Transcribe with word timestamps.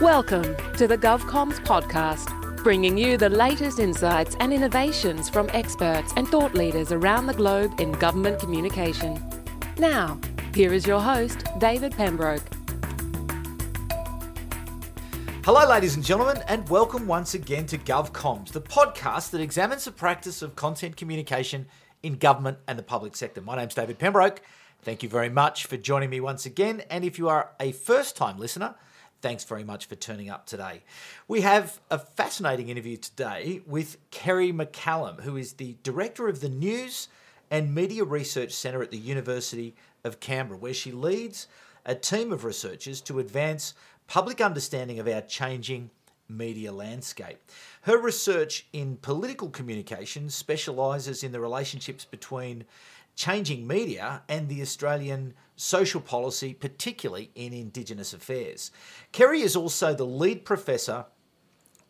Welcome 0.00 0.56
to 0.76 0.88
the 0.88 0.98
GovComms 0.98 1.64
podcast, 1.64 2.64
bringing 2.64 2.98
you 2.98 3.16
the 3.16 3.28
latest 3.28 3.78
insights 3.78 4.34
and 4.40 4.52
innovations 4.52 5.30
from 5.30 5.48
experts 5.52 6.12
and 6.16 6.26
thought 6.26 6.52
leaders 6.52 6.90
around 6.90 7.28
the 7.28 7.32
globe 7.32 7.78
in 7.78 7.92
government 7.92 8.40
communication. 8.40 9.22
Now, 9.78 10.18
here 10.52 10.74
is 10.74 10.84
your 10.84 10.98
host, 10.98 11.44
David 11.60 11.92
Pembroke. 11.92 12.42
Hello, 15.44 15.64
ladies 15.70 15.94
and 15.94 16.04
gentlemen, 16.04 16.42
and 16.48 16.68
welcome 16.68 17.06
once 17.06 17.34
again 17.34 17.64
to 17.66 17.78
GovComms, 17.78 18.50
the 18.50 18.60
podcast 18.60 19.30
that 19.30 19.40
examines 19.40 19.84
the 19.84 19.92
practice 19.92 20.42
of 20.42 20.56
content 20.56 20.96
communication 20.96 21.68
in 22.02 22.16
government 22.16 22.58
and 22.66 22.76
the 22.76 22.82
public 22.82 23.14
sector. 23.14 23.40
My 23.40 23.54
name's 23.54 23.74
David 23.74 24.00
Pembroke. 24.00 24.42
Thank 24.82 25.04
you 25.04 25.08
very 25.08 25.30
much 25.30 25.66
for 25.66 25.76
joining 25.76 26.10
me 26.10 26.18
once 26.18 26.46
again. 26.46 26.82
And 26.90 27.04
if 27.04 27.16
you 27.16 27.28
are 27.28 27.50
a 27.60 27.70
first 27.70 28.16
time 28.16 28.40
listener, 28.40 28.74
thanks 29.24 29.44
very 29.44 29.64
much 29.64 29.86
for 29.86 29.94
turning 29.94 30.28
up 30.28 30.44
today. 30.44 30.82
We 31.28 31.40
have 31.40 31.80
a 31.90 31.98
fascinating 31.98 32.68
interview 32.68 32.98
today 32.98 33.62
with 33.66 33.96
Kerry 34.10 34.52
McCallum, 34.52 35.22
who 35.22 35.38
is 35.38 35.54
the 35.54 35.78
Director 35.82 36.28
of 36.28 36.42
the 36.42 36.50
News 36.50 37.08
and 37.50 37.74
Media 37.74 38.04
Research 38.04 38.52
Centre 38.52 38.82
at 38.82 38.90
the 38.90 38.98
University 38.98 39.74
of 40.04 40.20
Canberra, 40.20 40.58
where 40.58 40.74
she 40.74 40.92
leads 40.92 41.46
a 41.86 41.94
team 41.94 42.32
of 42.32 42.44
researchers 42.44 43.00
to 43.00 43.18
advance 43.18 43.72
public 44.08 44.42
understanding 44.42 44.98
of 44.98 45.08
our 45.08 45.22
changing 45.22 45.88
media 46.28 46.70
landscape. 46.70 47.38
Her 47.80 47.96
research 47.96 48.66
in 48.74 48.98
political 48.98 49.48
communication 49.48 50.28
specialises 50.28 51.24
in 51.24 51.32
the 51.32 51.40
relationships 51.40 52.04
between 52.04 52.66
changing 53.14 53.66
media 53.66 54.22
and 54.28 54.48
the 54.48 54.60
Australian 54.62 55.34
social 55.56 56.00
policy, 56.00 56.52
particularly 56.54 57.30
in 57.34 57.52
Indigenous 57.52 58.12
affairs. 58.12 58.70
Kerry 59.12 59.40
is 59.40 59.54
also 59.56 59.94
the 59.94 60.04
lead 60.04 60.44
professor 60.44 61.06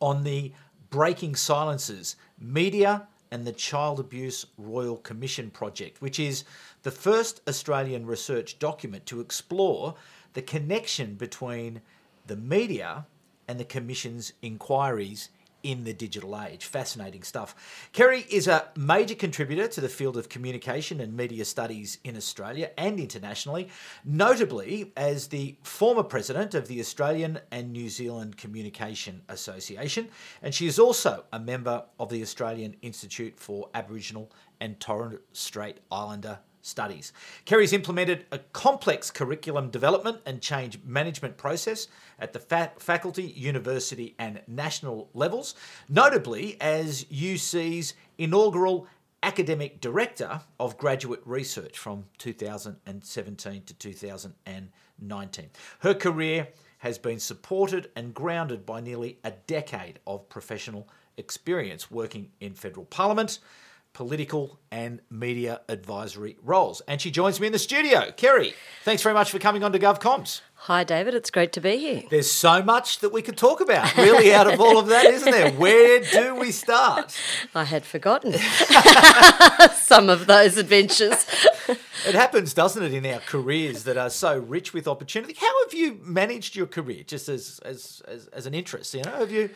on 0.01 0.25
the 0.25 0.53
Breaking 0.91 1.35
Silences 1.35 2.17
Media 2.39 3.09
and 3.31 3.47
the 3.47 3.53
Child 3.53 3.99
Abuse 3.99 4.47
Royal 4.59 4.97
Commission 4.99 5.51
project, 5.51 6.01
which 6.01 6.21
is 6.21 6.45
the 6.83 6.91
first 6.91 7.41
Australian 7.49 8.07
research 8.07 8.59
document 8.59 9.07
to 9.07 9.21
explore 9.21 9.95
the 10.35 10.43
connection 10.43 11.15
between 11.15 11.81
the 12.27 12.37
media 12.37 13.07
and 13.49 13.59
the 13.59 13.65
Commission's 13.65 14.33
inquiries 14.43 15.31
in 15.65 15.83
the 15.83 15.93
digital 15.93 16.41
age. 16.41 16.65
Fascinating 16.65 17.25
stuff. 17.25 17.89
Kerry 17.93 18.25
is 18.31 18.47
a 18.47 18.69
major 18.77 19.17
contributor 19.17 19.67
to 19.67 19.81
the 19.81 19.89
field 19.89 20.17
of 20.17 20.29
communication 20.29 21.01
and 21.01 21.17
media 21.17 21.45
studies 21.45 21.99
in 22.05 22.17
Australia 22.17 22.71
and 22.79 23.01
internationally, 23.01 23.69
notably 24.05 24.93
as 24.97 25.29
the 25.29 25.57
former 25.65 26.05
president 26.05 26.55
of 26.55 26.69
the 26.69 26.79
Australian 26.79 27.41
and 27.51 27.73
New 27.73 27.89
Zealand 27.89 28.37
Communication 28.37 29.23
Association, 29.29 30.09
and 30.43 30.55
she 30.55 30.67
is 30.67 30.79
also 30.79 31.25
a 31.33 31.41
member 31.41 31.85
of 31.99 32.11
the 32.11 32.23
Australian 32.23 32.77
Institute 32.83 33.41
for 33.41 33.71
Aboriginal 33.75 34.31
and 34.61 34.79
Torres 34.79 35.19
Strait 35.33 35.79
Islander 35.91 36.39
studies. 36.65 37.13
Kerry's 37.45 37.73
implemented 37.73 38.25
a 38.33 38.39
complex 38.39 39.11
curriculum 39.11 39.71
development 39.71 40.21
and 40.25 40.41
change 40.41 40.79
management 40.85 41.37
process 41.37 41.89
at 42.19 42.33
the 42.33 42.39
fa- 42.39 42.73
faculty, 42.79 43.25
university, 43.25 44.15
and 44.19 44.41
national 44.47 45.11
levels, 45.13 45.55
notably 45.89 46.57
as 46.61 47.05
UC's 47.05 47.95
inaugural 48.19 48.87
academic 49.23 49.81
director 49.81 50.41
of 50.59 50.77
graduate 50.79 51.21
research 51.25 51.79
from 51.79 52.05
2017 52.19 53.63
to 53.63 53.75
2019. 53.75 55.51
Her 55.81 55.95
career 55.95 56.49
has 56.79 56.99
been 56.99 57.19
supported 57.19 57.91
and 57.97 58.13
grounded 58.13 58.67
by 58.67 58.81
nearly 58.81 59.19
a 59.25 59.31
decade 59.47 59.99
of 60.07 60.29
professional 60.29 60.89
experience 61.17 61.91
working 61.91 62.31
in 62.41 62.55
federal 62.55 62.85
parliament 62.87 63.39
political 63.95 64.59
and 64.71 65.01
media 65.09 65.63
advisory 65.69 66.37
roles. 66.43 66.83
And 66.87 67.01
she 67.01 67.11
joins 67.11 67.41
me 67.41 67.47
in 67.47 67.53
the 67.53 67.59
studio. 67.59 68.11
Kerry, 68.17 68.53
thanks 68.83 69.03
very 69.03 69.15
much 69.15 69.31
for 69.31 69.39
coming 69.39 69.65
on 69.65 69.73
to 69.73 69.79
GovComms. 69.79 70.43
Hi, 70.57 70.83
David. 70.83 71.15
It's 71.15 71.31
great 71.31 71.53
to 71.53 71.61
be 71.61 71.77
here. 71.79 72.03
There's 72.11 72.31
so 72.31 72.63
much 72.63 72.99
that 72.99 73.13
we 73.13 73.23
could 73.23 73.37
talk 73.37 73.61
about, 73.61 73.97
really, 73.97 74.35
out 74.35 74.53
of 74.53 74.61
all 74.61 74.79
of 74.79 74.89
that, 74.89 75.07
isn't 75.07 75.31
there? 75.31 75.53
Where 75.53 76.01
do 76.01 76.35
we 76.35 76.51
start? 76.51 77.19
I 77.55 77.65
had 77.65 77.85
forgotten 77.85 78.33
some 79.75 80.11
of 80.11 80.27
those 80.27 80.59
adventures. 80.59 81.25
It 82.07 82.15
happens, 82.15 82.53
doesn't 82.53 82.83
it, 82.83 82.93
in 82.93 83.07
our 83.07 83.21
careers 83.21 83.85
that 83.85 83.97
are 83.97 84.11
so 84.11 84.39
rich 84.39 84.75
with 84.75 84.87
opportunity? 84.87 85.35
How 85.41 85.65
have 85.65 85.73
you 85.73 85.99
managed 86.03 86.55
your 86.55 86.67
career, 86.67 87.03
just 87.03 87.31
as 87.31 87.61
as, 87.65 88.03
as, 88.07 88.27
as 88.27 88.45
an 88.45 88.53
interest? 88.53 88.93
You 88.93 89.05
know, 89.05 89.13
have 89.13 89.31
you 89.31 89.49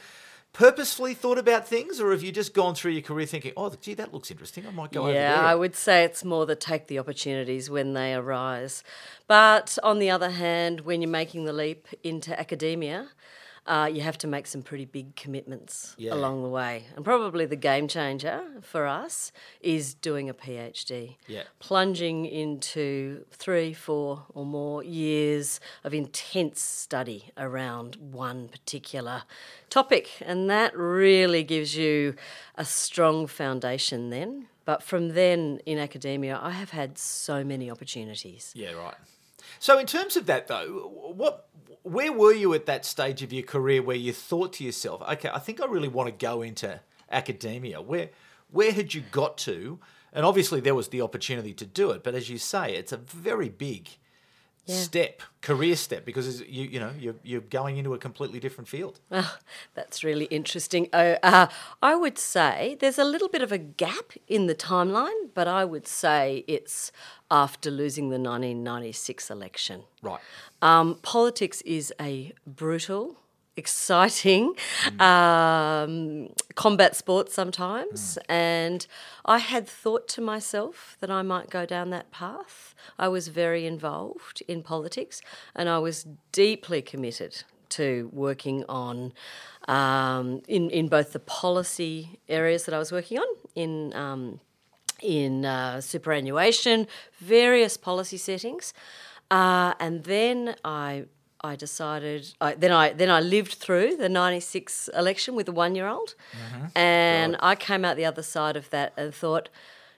purposefully 0.52 1.14
thought 1.14 1.38
about 1.38 1.68
things, 1.68 2.00
or 2.00 2.10
have 2.10 2.22
you 2.22 2.32
just 2.32 2.54
gone 2.54 2.74
through 2.74 2.92
your 2.92 3.02
career 3.02 3.26
thinking, 3.26 3.52
"Oh, 3.56 3.72
gee, 3.80 3.94
that 3.94 4.12
looks 4.12 4.30
interesting. 4.30 4.66
I 4.66 4.70
might 4.70 4.92
go 4.92 5.02
over 5.02 5.12
there." 5.12 5.36
Yeah, 5.36 5.44
I 5.44 5.54
would 5.54 5.76
say 5.76 6.04
it's 6.04 6.24
more 6.24 6.46
the 6.46 6.56
take 6.56 6.86
the 6.86 6.98
opportunities 6.98 7.70
when 7.70 7.92
they 7.92 8.14
arise. 8.14 8.82
But 9.26 9.78
on 9.82 9.98
the 9.98 10.10
other 10.10 10.30
hand, 10.30 10.82
when 10.82 11.02
you're 11.02 11.10
making 11.10 11.44
the 11.44 11.52
leap 11.52 11.86
into 12.02 12.38
academia, 12.38 13.10
uh, 13.66 13.88
you 13.92 14.00
have 14.00 14.16
to 14.18 14.26
make 14.26 14.46
some 14.46 14.62
pretty 14.62 14.84
big 14.84 15.14
commitments 15.16 15.94
Yeah. 15.98 16.14
along 16.14 16.42
the 16.42 16.48
way. 16.48 16.84
And 16.96 17.04
probably 17.04 17.46
the 17.46 17.56
game 17.56 17.88
changer 17.88 18.42
for 18.62 18.86
us 18.86 19.32
is 19.60 19.94
doing 19.94 20.28
a 20.30 20.34
PhD. 20.34 21.16
Yeah. 21.26 21.44
Plunging 21.58 22.24
into 22.26 23.24
three, 23.30 23.72
four, 23.74 24.24
or 24.34 24.44
more 24.46 24.82
years 24.82 25.60
of 25.84 25.92
intense 25.94 26.60
study 26.60 27.30
around 27.36 27.96
one 27.96 28.48
particular 28.48 29.24
topic. 29.70 30.10
And 30.20 30.48
that 30.50 30.76
really 30.76 31.42
gives 31.42 31.76
you 31.76 32.14
a 32.54 32.64
strong 32.64 33.26
foundation 33.26 34.10
then. 34.10 34.48
But 34.64 34.82
from 34.82 35.14
then 35.14 35.60
in 35.64 35.78
academia, 35.78 36.38
I 36.42 36.50
have 36.50 36.70
had 36.70 36.98
so 36.98 37.42
many 37.42 37.70
opportunities. 37.70 38.52
Yeah, 38.54 38.72
right. 38.72 38.94
So, 39.58 39.78
in 39.78 39.86
terms 39.86 40.16
of 40.16 40.26
that, 40.26 40.48
though, 40.48 41.12
what, 41.16 41.48
where 41.82 42.12
were 42.12 42.32
you 42.32 42.54
at 42.54 42.66
that 42.66 42.84
stage 42.84 43.22
of 43.22 43.32
your 43.32 43.44
career 43.44 43.82
where 43.82 43.96
you 43.96 44.12
thought 44.12 44.52
to 44.54 44.64
yourself, 44.64 45.02
"Okay, 45.02 45.30
I 45.32 45.38
think 45.38 45.60
I 45.60 45.66
really 45.66 45.88
want 45.88 46.08
to 46.08 46.26
go 46.26 46.42
into 46.42 46.80
academia"? 47.10 47.80
Where, 47.80 48.10
where 48.50 48.72
had 48.72 48.94
you 48.94 49.02
got 49.10 49.38
to? 49.38 49.78
And 50.12 50.24
obviously, 50.24 50.60
there 50.60 50.74
was 50.74 50.88
the 50.88 51.02
opportunity 51.02 51.52
to 51.54 51.66
do 51.66 51.90
it, 51.90 52.02
but 52.02 52.14
as 52.14 52.30
you 52.30 52.38
say, 52.38 52.74
it's 52.74 52.92
a 52.92 52.96
very 52.96 53.48
big 53.48 53.88
Yeah. 54.68 54.76
step, 54.76 55.22
career 55.40 55.76
step, 55.76 56.04
because 56.04 56.40
you, 56.42 56.64
you 56.64 56.78
know 56.78 56.92
you're, 56.98 57.14
you're 57.22 57.40
going 57.40 57.78
into 57.78 57.94
a 57.94 57.98
completely 57.98 58.38
different 58.38 58.68
field. 58.68 59.00
Ah, 59.10 59.38
that's 59.74 60.04
really 60.04 60.26
interesting. 60.26 60.88
Oh, 60.92 61.16
uh, 61.22 61.46
I 61.82 61.94
would 61.94 62.18
say 62.18 62.76
there's 62.78 62.98
a 62.98 63.04
little 63.04 63.28
bit 63.28 63.40
of 63.42 63.50
a 63.50 63.58
gap 63.58 64.12
in 64.26 64.46
the 64.46 64.54
timeline, 64.54 65.30
but 65.34 65.48
I 65.48 65.64
would 65.64 65.86
say 65.86 66.44
it's 66.46 66.92
after 67.30 67.70
losing 67.70 68.10
the 68.10 68.18
1996 68.18 69.30
election. 69.30 69.84
Right. 70.02 70.20
Um, 70.60 70.98
politics 71.02 71.62
is 71.62 71.92
a 72.00 72.32
brutal, 72.46 73.16
exciting 73.58 74.54
um, 75.00 76.28
combat 76.54 76.96
sports 76.96 77.34
sometimes, 77.34 78.18
and 78.28 78.86
I 79.24 79.38
had 79.38 79.68
thought 79.68 80.08
to 80.08 80.20
myself 80.20 80.96
that 81.00 81.10
I 81.10 81.22
might 81.22 81.50
go 81.50 81.66
down 81.66 81.90
that 81.90 82.10
path. 82.10 82.74
I 82.98 83.08
was 83.08 83.28
very 83.28 83.66
involved 83.66 84.42
in 84.48 84.62
politics, 84.62 85.20
and 85.54 85.68
I 85.68 85.78
was 85.78 86.06
deeply 86.32 86.80
committed 86.80 87.42
to 87.70 88.08
working 88.12 88.64
on 88.68 89.12
um, 89.66 90.40
in 90.48 90.70
in 90.70 90.88
both 90.88 91.12
the 91.12 91.20
policy 91.20 92.20
areas 92.28 92.64
that 92.64 92.74
I 92.74 92.78
was 92.78 92.92
working 92.92 93.18
on 93.18 93.28
in. 93.54 93.94
Um, 93.94 94.40
in 95.00 95.44
uh, 95.44 95.80
superannuation, 95.80 96.88
various 97.20 97.76
policy 97.76 98.16
settings, 98.16 98.74
uh, 99.30 99.72
and 99.78 100.02
then 100.02 100.56
I 100.64 101.04
I 101.40 101.56
decided 101.56 102.34
I, 102.40 102.54
then 102.54 102.72
I 102.72 102.92
then 102.92 103.10
I 103.10 103.20
lived 103.20 103.54
through 103.54 103.96
the 103.96 104.08
'96 104.08 104.88
election 104.94 105.34
with 105.36 105.48
a 105.48 105.52
one 105.52 105.74
year 105.74 105.86
old, 105.86 106.14
mm-hmm. 106.32 106.66
and 106.76 107.36
I 107.40 107.54
came 107.54 107.84
out 107.84 107.96
the 107.96 108.04
other 108.04 108.22
side 108.22 108.56
of 108.56 108.70
that 108.70 108.92
and 108.96 109.14
thought, 109.14 109.48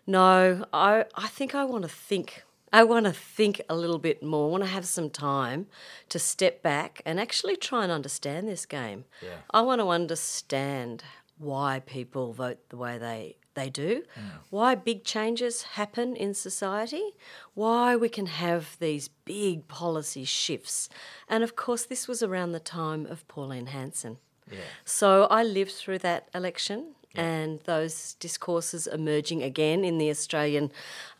no, 0.07 0.65
I 0.73 1.07
I 1.15 1.29
think 1.29 1.55
I 1.55 1.65
want 1.65 1.83
to 1.83 1.89
think. 1.89 2.45
I 2.73 2.85
want 2.85 3.07
to 3.07 3.13
think 3.13 3.61
a 3.69 3.75
little 3.75 3.99
bit 3.99 4.23
more. 4.23 4.47
I 4.47 4.51
want 4.53 4.63
to 4.63 4.71
have 4.71 4.87
some 4.87 5.11
time 5.11 5.67
to 6.09 6.21
step 6.21 6.63
back 6.63 7.03
and 7.05 7.19
actually 7.19 7.57
try 7.57 7.83
and 7.83 7.91
understand 7.91 8.47
this 8.47 8.65
game. 8.65 9.07
Yeah. 9.21 9.39
I 9.51 9.63
want 9.63 9.81
to 9.81 9.89
understand 9.89 11.03
why 11.41 11.81
people 11.87 12.33
vote 12.33 12.59
the 12.69 12.77
way 12.77 12.99
they 12.99 13.37
they 13.55 13.69
do, 13.69 14.05
why 14.51 14.77
big 14.77 15.03
changes 15.05 15.63
happen 15.75 16.15
in 16.15 16.35
society, 16.35 17.07
why 17.55 17.97
we 17.97 18.09
can 18.09 18.27
have 18.27 18.77
these 18.79 19.09
big 19.25 19.67
policy 19.67 20.25
shifts. 20.25 20.89
And 21.29 21.43
of 21.43 21.57
course, 21.57 21.85
this 21.85 22.07
was 22.07 22.23
around 22.23 22.53
the 22.53 22.61
time 22.61 23.07
of 23.07 23.27
Pauline 23.27 23.67
Hanson. 23.67 24.19
Yeah. 24.49 24.59
So 24.85 25.25
I 25.25 25.43
lived 25.43 25.73
through 25.73 25.99
that 25.99 26.29
election 26.33 26.95
and 27.17 27.59
those 27.65 28.15
discourses 28.21 28.87
emerging 28.87 29.43
again 29.43 29.85
in 29.85 29.99
the 29.99 30.11
Australian 30.11 30.71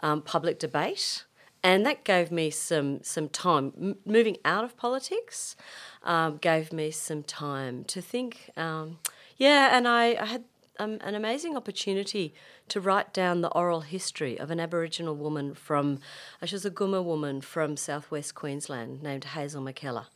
um, 0.01 0.23
public 0.23 0.59
debate. 0.61 1.25
and 1.65 1.85
that 1.85 2.05
gave 2.05 2.31
me 2.31 2.51
some 2.51 3.03
some 3.03 3.29
time. 3.29 3.73
M- 3.77 3.97
moving 4.07 4.37
out 4.45 4.65
of 4.65 4.77
politics 4.77 5.57
um, 6.05 6.39
gave 6.39 6.73
me 6.73 6.91
some 6.91 7.23
time 7.25 7.85
to 7.85 8.01
think. 8.01 8.51
Um, 8.57 8.99
yeah, 9.41 9.77
and 9.77 9.89
I, 9.89 10.15
I 10.21 10.27
had 10.27 10.45
um, 10.79 10.99
an 11.01 11.15
amazing 11.15 11.57
opportunity 11.57 12.35
to 12.69 12.81
write 12.81 13.13
down 13.13 13.41
the 13.41 13.49
oral 13.49 13.81
history 13.81 14.39
of 14.39 14.51
an 14.51 14.61
Aboriginal 14.61 15.17
woman 15.17 15.55
from, 15.55 15.99
she 16.45 16.55
was 16.55 16.65
a 16.65 16.71
Guma 16.71 17.03
woman 17.03 17.41
from 17.41 17.77
southwest 17.77 18.35
Queensland 18.35 19.03
named 19.03 19.25
Hazel 19.25 19.63
McKellar, 19.63 20.07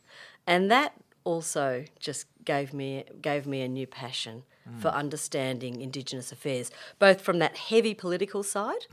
and 0.47 0.69
that 0.71 0.93
also 1.23 1.85
just 1.99 2.27
gave 2.45 2.71
me 2.71 3.03
gave 3.19 3.47
me 3.47 3.61
a 3.61 3.67
new 3.67 3.87
passion 3.87 4.43
for 4.79 4.89
understanding 4.89 5.79
Indigenous 5.81 6.31
affairs, 6.31 6.71
both 6.97 7.21
from 7.21 7.37
that 7.39 7.55
heavy 7.57 7.93
political 7.93 8.41
side 8.43 8.87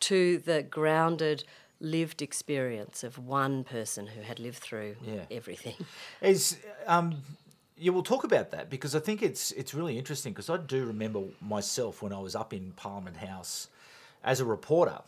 to 0.00 0.38
the 0.38 0.62
grounded 0.62 1.42
lived 1.80 2.22
experience 2.22 3.02
of 3.04 3.18
one 3.18 3.64
person 3.64 4.06
who 4.08 4.20
had 4.22 4.38
lived 4.38 4.58
through 4.58 4.94
Yeah. 5.04 5.24
everything. 5.30 5.74
Is 6.22 6.58
um, 6.86 7.22
yeah, 7.76 7.90
we'll 7.92 8.02
talk 8.02 8.24
about 8.24 8.50
that 8.52 8.70
because 8.70 8.94
I 8.94 9.00
think 9.00 9.22
it's 9.22 9.52
it's 9.52 9.74
really 9.74 9.98
interesting 9.98 10.32
because 10.32 10.48
I 10.48 10.56
do 10.56 10.86
remember 10.86 11.24
myself 11.40 12.02
when 12.02 12.12
I 12.12 12.18
was 12.18 12.34
up 12.34 12.54
in 12.54 12.72
Parliament 12.72 13.18
House 13.18 13.68
as 14.24 14.40
a 14.40 14.44
reporter. 14.44 15.00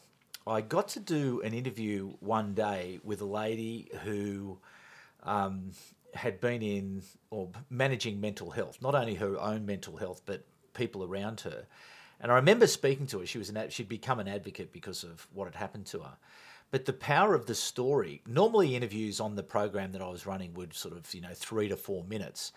I 0.47 0.61
got 0.61 0.89
to 0.89 1.01
do 1.01 1.43
an 1.43 1.53
interview 1.53 2.15
one 2.21 2.55
day 2.55 3.01
with 3.05 3.21
a 3.21 3.27
lady 3.27 3.91
who 4.05 4.59
um, 5.23 5.73
had 6.15 6.41
been 6.41 6.63
in 6.63 7.03
or 7.31 7.51
managing 7.69 8.21
mental 8.21 8.51
health, 8.51 8.79
not 8.81 8.95
only 8.95 9.15
her 9.17 9.39
own 9.39 9.67
mental 9.67 9.97
health 9.97 10.23
but 10.25 10.45
people 10.75 11.05
around 11.05 11.41
her. 11.43 11.67
And 12.21 12.33
I 12.33 12.37
remember 12.37 12.67
speaking 12.67 13.07
to 13.09 13.21
her. 13.21 13.27
She 13.27 13.39
was 13.39 13.49
an 13.49 13.71
she'd 13.71 13.89
become 13.89 14.21
an 14.21 14.29
advocate 14.29 14.73
because 14.73 15.05
of 15.05 15.27
what 15.33 15.47
had 15.47 15.55
happened 15.55 15.87
to 15.87 16.01
her. 16.01 16.17
But 16.71 16.85
the 16.85 16.93
power 16.93 17.35
of 17.35 17.47
the 17.47 17.55
story. 17.55 18.23
Normally, 18.27 18.77
interviews 18.77 19.21
on 19.21 19.37
the 19.37 19.43
program 19.43 19.93
that 19.93 20.03
I 20.03 20.09
was 20.09 20.27
running 20.27 20.53
would 20.55 20.75
sort 20.75 20.97
of 20.97 21.13
you 21.15 21.21
know 21.21 21.33
three 21.35 21.69
to 21.69 21.77
four 21.77 22.05
minutes. 22.05 22.53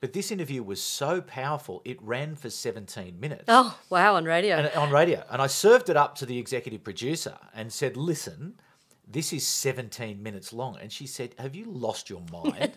But 0.00 0.12
this 0.12 0.30
interview 0.30 0.62
was 0.62 0.82
so 0.82 1.22
powerful, 1.22 1.80
it 1.86 1.96
ran 2.02 2.34
for 2.34 2.50
17 2.50 3.18
minutes 3.18 3.44
Oh, 3.48 3.78
wow, 3.88 4.16
on 4.16 4.24
radio. 4.26 4.56
and, 4.56 4.74
on 4.74 4.90
radio. 4.90 5.24
And 5.30 5.40
I 5.40 5.46
served 5.46 5.88
it 5.88 5.96
up 5.96 6.14
to 6.16 6.26
the 6.26 6.36
executive 6.38 6.84
producer 6.84 7.38
and 7.54 7.72
said, 7.72 7.96
listen, 7.96 8.60
this 9.06 9.32
is 9.32 9.46
17 9.46 10.22
minutes 10.22 10.52
long. 10.52 10.78
And 10.80 10.90
she 10.90 11.06
said, 11.06 11.34
have 11.38 11.54
you 11.54 11.66
lost 11.66 12.10
your 12.10 12.22
mind? 12.32 12.72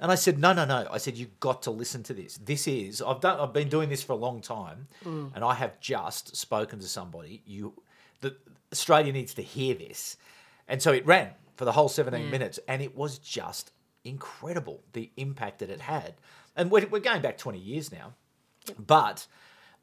and 0.00 0.10
I 0.10 0.14
said, 0.14 0.38
no, 0.38 0.52
no, 0.52 0.64
no. 0.64 0.86
I 0.90 0.98
said, 0.98 1.16
you've 1.16 1.38
got 1.40 1.62
to 1.62 1.70
listen 1.70 2.02
to 2.04 2.14
this. 2.14 2.38
This 2.38 2.66
is, 2.66 3.02
I've 3.02 3.20
done, 3.20 3.40
I've 3.40 3.52
been 3.52 3.68
doing 3.68 3.88
this 3.88 4.02
for 4.02 4.12
a 4.12 4.16
long 4.16 4.40
time 4.40 4.88
mm. 5.04 5.30
and 5.34 5.44
I 5.44 5.54
have 5.54 5.80
just 5.80 6.36
spoken 6.36 6.78
to 6.80 6.88
somebody. 6.88 7.42
You, 7.46 7.74
the, 8.20 8.36
Australia 8.72 9.12
needs 9.12 9.34
to 9.34 9.42
hear 9.42 9.74
this. 9.74 10.16
And 10.68 10.80
so 10.80 10.92
it 10.92 11.04
ran 11.06 11.30
for 11.56 11.64
the 11.64 11.72
whole 11.72 11.88
17 11.88 12.30
minutes 12.30 12.58
and 12.66 12.80
it 12.80 12.96
was 12.96 13.18
just 13.18 13.72
incredible, 14.04 14.82
the 14.92 15.10
impact 15.16 15.58
that 15.60 15.70
it 15.70 15.80
had. 15.80 16.14
And 16.56 16.70
we're, 16.70 16.86
we're 16.86 17.00
going 17.00 17.22
back 17.22 17.38
20 17.38 17.58
years 17.58 17.92
now. 17.92 18.14
But 18.78 19.26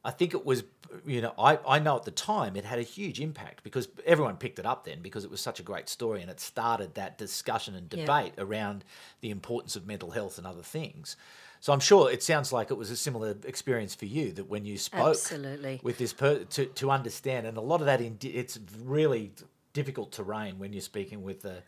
I 0.04 0.12
think 0.12 0.34
it 0.34 0.46
was, 0.46 0.64
you 1.06 1.22
know, 1.22 1.34
I, 1.38 1.60
I 1.68 1.80
know 1.80 1.98
at 1.98 2.04
the 2.04 2.12
time 2.12 2.56
it 2.56 2.64
had 2.64 2.80
a 2.80 2.84
huge 2.84 3.20
impact 3.20 3.64
because 3.64 3.90
everyone 4.06 4.38
picked 4.38 4.58
it 4.58 4.66
up 4.66 4.86
then 4.86 5.02
because 5.02 5.26
it 5.26 5.32
was 5.32 5.42
such 5.42 5.60
a 5.60 5.64
great 5.64 5.90
story 5.90 6.22
and 6.22 6.32
it 6.32 6.40
started 6.40 6.96
that 6.96 7.18
discussion 7.18 7.76
and 7.76 7.94
Yeah. 7.94 8.06
debate 8.06 8.34
around 8.38 8.86
the 9.20 9.30
importance 9.30 9.76
of 9.76 9.86
mental 9.86 10.12
health 10.12 10.38
and 10.38 10.48
other 10.48 10.64
things. 10.64 11.18
So 11.60 11.74
I'm 11.74 11.82
sure 11.82 12.10
it 12.10 12.24
sounds 12.24 12.54
like 12.54 12.72
it 12.72 12.76
was 12.76 12.90
a 12.90 12.96
similar 12.96 13.36
experience 13.44 13.94
for 13.94 14.06
you 14.06 14.32
that 14.34 14.46
when 14.48 14.64
you 14.64 14.78
spoke 14.78 15.18
Absolutely. 15.18 15.82
with 15.84 15.98
this 15.98 16.14
per- 16.14 16.46
to 16.46 16.66
to 16.68 16.92
understand 16.92 17.46
and 17.46 17.58
a 17.58 17.62
lot 17.62 17.82
of 17.82 17.86
that 17.88 18.00
in, 18.00 18.18
it's 18.22 18.58
really 18.82 19.34
difficult 19.74 20.14
terrain 20.14 20.58
when 20.60 20.72
you're 20.72 20.82
speaking 20.82 21.22
with 21.24 21.42
the 21.42 21.62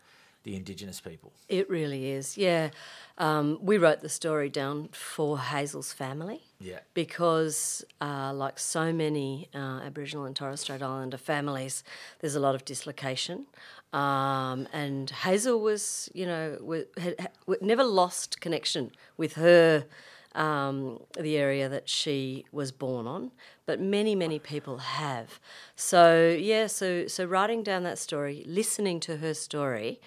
the 0.44 0.56
indigenous 0.56 1.00
people. 1.00 1.32
It 1.48 1.68
really 1.70 2.10
is, 2.10 2.36
yeah. 2.36 2.70
Um, 3.18 3.58
we 3.60 3.78
wrote 3.78 4.00
the 4.00 4.08
story 4.08 4.48
down 4.48 4.88
for 4.92 5.38
Hazel's 5.38 5.92
family. 5.92 6.42
Yeah. 6.60 6.80
Because, 6.94 7.84
uh, 8.00 8.32
like 8.32 8.58
so 8.58 8.92
many 8.92 9.48
uh, 9.54 9.80
Aboriginal 9.84 10.24
and 10.24 10.34
Torres 10.34 10.60
Strait 10.60 10.82
Islander 10.82 11.18
families, 11.18 11.84
there's 12.20 12.34
a 12.34 12.40
lot 12.40 12.54
of 12.54 12.64
dislocation. 12.64 13.46
Um, 13.92 14.66
and 14.72 15.10
Hazel 15.10 15.60
was, 15.60 16.08
you 16.14 16.24
know, 16.24 16.84
had, 16.96 17.20
had 17.20 17.62
never 17.62 17.84
lost 17.84 18.40
connection 18.40 18.92
with 19.16 19.34
her, 19.34 19.84
um, 20.34 21.00
the 21.18 21.36
area 21.36 21.68
that 21.68 21.88
she 21.88 22.44
was 22.52 22.72
born 22.72 23.06
on, 23.06 23.32
but 23.66 23.80
many, 23.80 24.14
many 24.14 24.38
people 24.38 24.78
have. 24.78 25.40
So 25.76 26.36
yeah, 26.38 26.66
so 26.66 27.06
so 27.06 27.24
writing 27.24 27.62
down 27.62 27.82
that 27.84 27.98
story, 27.98 28.44
listening 28.46 29.00
to 29.00 29.18
her 29.18 29.34
story, 29.34 30.00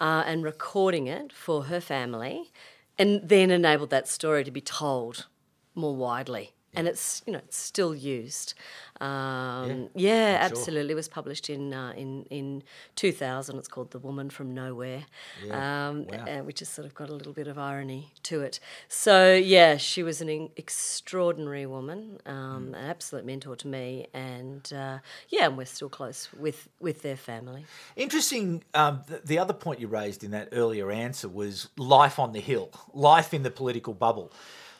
uh, 0.00 0.24
and 0.26 0.44
recording 0.44 1.06
it 1.06 1.32
for 1.32 1.64
her 1.64 1.80
family, 1.80 2.50
and 2.98 3.28
then 3.28 3.50
enabled 3.50 3.90
that 3.90 4.08
story 4.08 4.44
to 4.44 4.50
be 4.50 4.60
told 4.60 5.26
more 5.74 5.96
widely. 5.96 6.52
And 6.76 6.88
it's 6.88 7.22
you 7.26 7.32
know 7.32 7.38
it's 7.40 7.56
still 7.56 7.94
used. 7.94 8.54
Um, 9.00 9.88
yeah, 9.94 10.36
sure. 10.38 10.44
absolutely. 10.58 10.92
It 10.92 10.96
was 10.96 11.08
published 11.08 11.50
in 11.50 11.74
uh, 11.74 11.92
in 11.96 12.24
in 12.30 12.62
2000. 12.96 13.58
It's 13.58 13.68
called 13.68 13.90
"The 13.90 13.98
Woman 13.98 14.30
from 14.30 14.54
Nowhere," 14.54 15.04
Yeah, 15.44 15.88
um, 15.88 16.06
wow. 16.06 16.24
uh, 16.26 16.42
which 16.44 16.60
has 16.60 16.68
sort 16.68 16.86
of 16.86 16.94
got 16.94 17.10
a 17.10 17.12
little 17.14 17.32
bit 17.32 17.48
of 17.48 17.58
irony 17.58 18.12
to 18.24 18.42
it. 18.42 18.60
So 18.88 19.34
yeah, 19.34 19.76
she 19.76 20.02
was 20.02 20.20
an 20.20 20.28
in- 20.28 20.50
extraordinary 20.56 21.66
woman, 21.66 22.18
um, 22.26 22.68
Mm. 22.72 22.78
an 22.78 22.84
absolute 22.90 23.24
mentor 23.26 23.56
to 23.56 23.66
me, 23.68 24.06
and 24.14 24.72
uh, 24.72 24.98
yeah, 25.28 25.46
and 25.46 25.56
we're 25.58 25.64
still 25.66 25.88
close 25.88 26.28
with 26.32 26.68
with 26.80 27.02
their 27.02 27.16
family. 27.16 27.64
Interesting. 27.96 28.62
Um, 28.74 29.02
the, 29.08 29.20
the 29.24 29.38
other 29.38 29.54
point 29.54 29.80
you 29.80 29.88
raised 29.88 30.22
in 30.24 30.30
that 30.30 30.48
earlier 30.52 30.90
answer 30.90 31.28
was 31.28 31.68
life 31.76 32.18
on 32.18 32.32
the 32.32 32.40
hill, 32.40 32.70
life 32.92 33.34
in 33.34 33.42
the 33.42 33.50
political 33.50 33.92
bubble. 33.94 34.32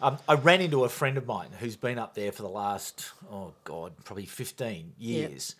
Um, 0.05 0.19
I 0.29 0.35
ran 0.35 0.61
into 0.61 0.85
a 0.85 0.89
friend 0.91 1.17
of 1.17 1.27
mine 1.27 1.49
who's 1.61 1.77
been 1.77 1.99
up 1.99 2.15
there 2.15 2.31
for 2.31 2.43
the 2.43 2.49
last, 2.49 3.11
oh 3.33 3.53
God, 3.65 3.93
probably 4.05 4.27
15 4.27 4.93
years. 4.99 5.57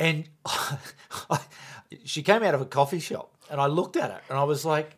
And 0.00 0.28
she 2.04 2.22
came 2.22 2.42
out 2.42 2.54
of 2.54 2.60
a 2.60 2.64
coffee 2.66 2.98
shop 2.98 3.32
and 3.50 3.60
I 3.60 3.66
looked 3.66 3.96
at 3.96 4.10
her 4.10 4.20
and 4.28 4.38
I 4.38 4.44
was 4.44 4.64
like, 4.64 4.96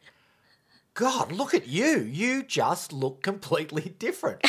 God, 0.95 1.31
look 1.33 1.53
at 1.55 1.67
you. 1.69 1.99
You 2.01 2.43
just 2.43 2.93
look 2.93 3.23
completely 3.23 3.95
different. 3.99 4.45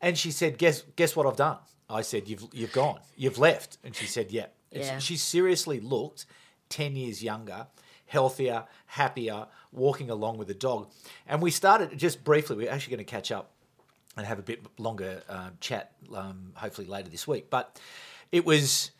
and 0.00 0.16
she 0.16 0.30
said, 0.30 0.56
Guess 0.58 0.82
guess 0.96 1.14
what 1.16 1.26
I've 1.26 1.36
done? 1.36 1.58
I 1.90 2.02
said, 2.02 2.28
You've 2.28 2.46
you've 2.52 2.72
gone. 2.72 3.00
You've 3.16 3.38
left. 3.38 3.78
And 3.84 3.94
she 3.94 4.06
said, 4.06 4.30
Yeah. 4.30 4.46
She- 4.72 4.78
Yeah. 4.80 4.98
She 4.98 5.16
seriously 5.16 5.80
looked 5.80 6.26
10 6.68 6.94
years 6.96 7.22
younger, 7.22 7.66
healthier, 8.06 8.64
happier, 8.86 9.46
walking 9.72 10.10
along 10.10 10.38
with 10.38 10.48
the 10.48 10.54
dog. 10.54 10.90
And 11.26 11.42
we 11.42 11.50
started 11.50 11.96
just 11.98 12.22
briefly, 12.24 12.56
we're 12.56 12.70
actually 12.70 12.96
going 12.96 13.04
to 13.06 13.10
catch 13.10 13.30
up 13.32 13.50
and 14.16 14.26
have 14.26 14.38
a 14.38 14.42
bit 14.42 14.64
longer 14.78 15.22
uh, 15.28 15.50
chat, 15.60 15.92
um, 16.14 16.52
hopefully 16.54 16.86
later 16.86 17.08
this 17.10 17.26
week. 17.26 17.50
But 17.50 17.80
it 18.32 18.44
was, 18.44 18.90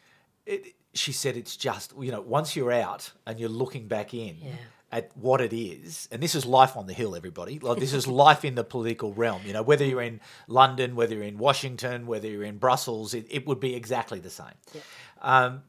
it, 0.47 0.75
she 0.93 1.13
said, 1.13 1.37
it's 1.37 1.57
just, 1.57 1.93
you 2.01 2.11
know, 2.11 2.21
once 2.21 2.57
you're 2.57 2.73
out 2.73 3.13
and 3.27 3.39
you're 3.39 3.49
looking 3.49 3.87
back 3.89 4.15
in 4.15 4.37
Yeah. 4.43 4.53
at 4.93 5.11
what 5.17 5.41
it 5.41 5.53
is, 5.53 6.09
and 6.13 6.23
this 6.23 6.35
is 6.35 6.45
life 6.47 6.77
on 6.77 6.87
the 6.87 6.93
hill, 6.95 7.17
everybody. 7.17 7.59
Like 7.59 7.79
this 7.79 7.93
is 7.93 8.07
life 8.07 8.45
in 8.45 8.55
the 8.55 8.65
political 8.65 9.13
realm. 9.13 9.43
You 9.45 9.53
know, 9.53 9.63
whether 9.63 9.85
you're 9.85 10.03
in 10.03 10.21
London, 10.47 10.95
whether 10.97 11.15
you're 11.15 11.25
in 11.25 11.39
Washington, 11.39 12.07
whether 12.07 12.29
you're 12.29 12.45
in 12.45 12.59
Brussels, 12.59 13.15
it, 13.15 13.27
it 13.31 13.47
would 13.47 13.61
be 13.61 13.75
exactly 13.75 14.21
the 14.21 14.31
same. 14.31 14.55
Um, 15.21 15.63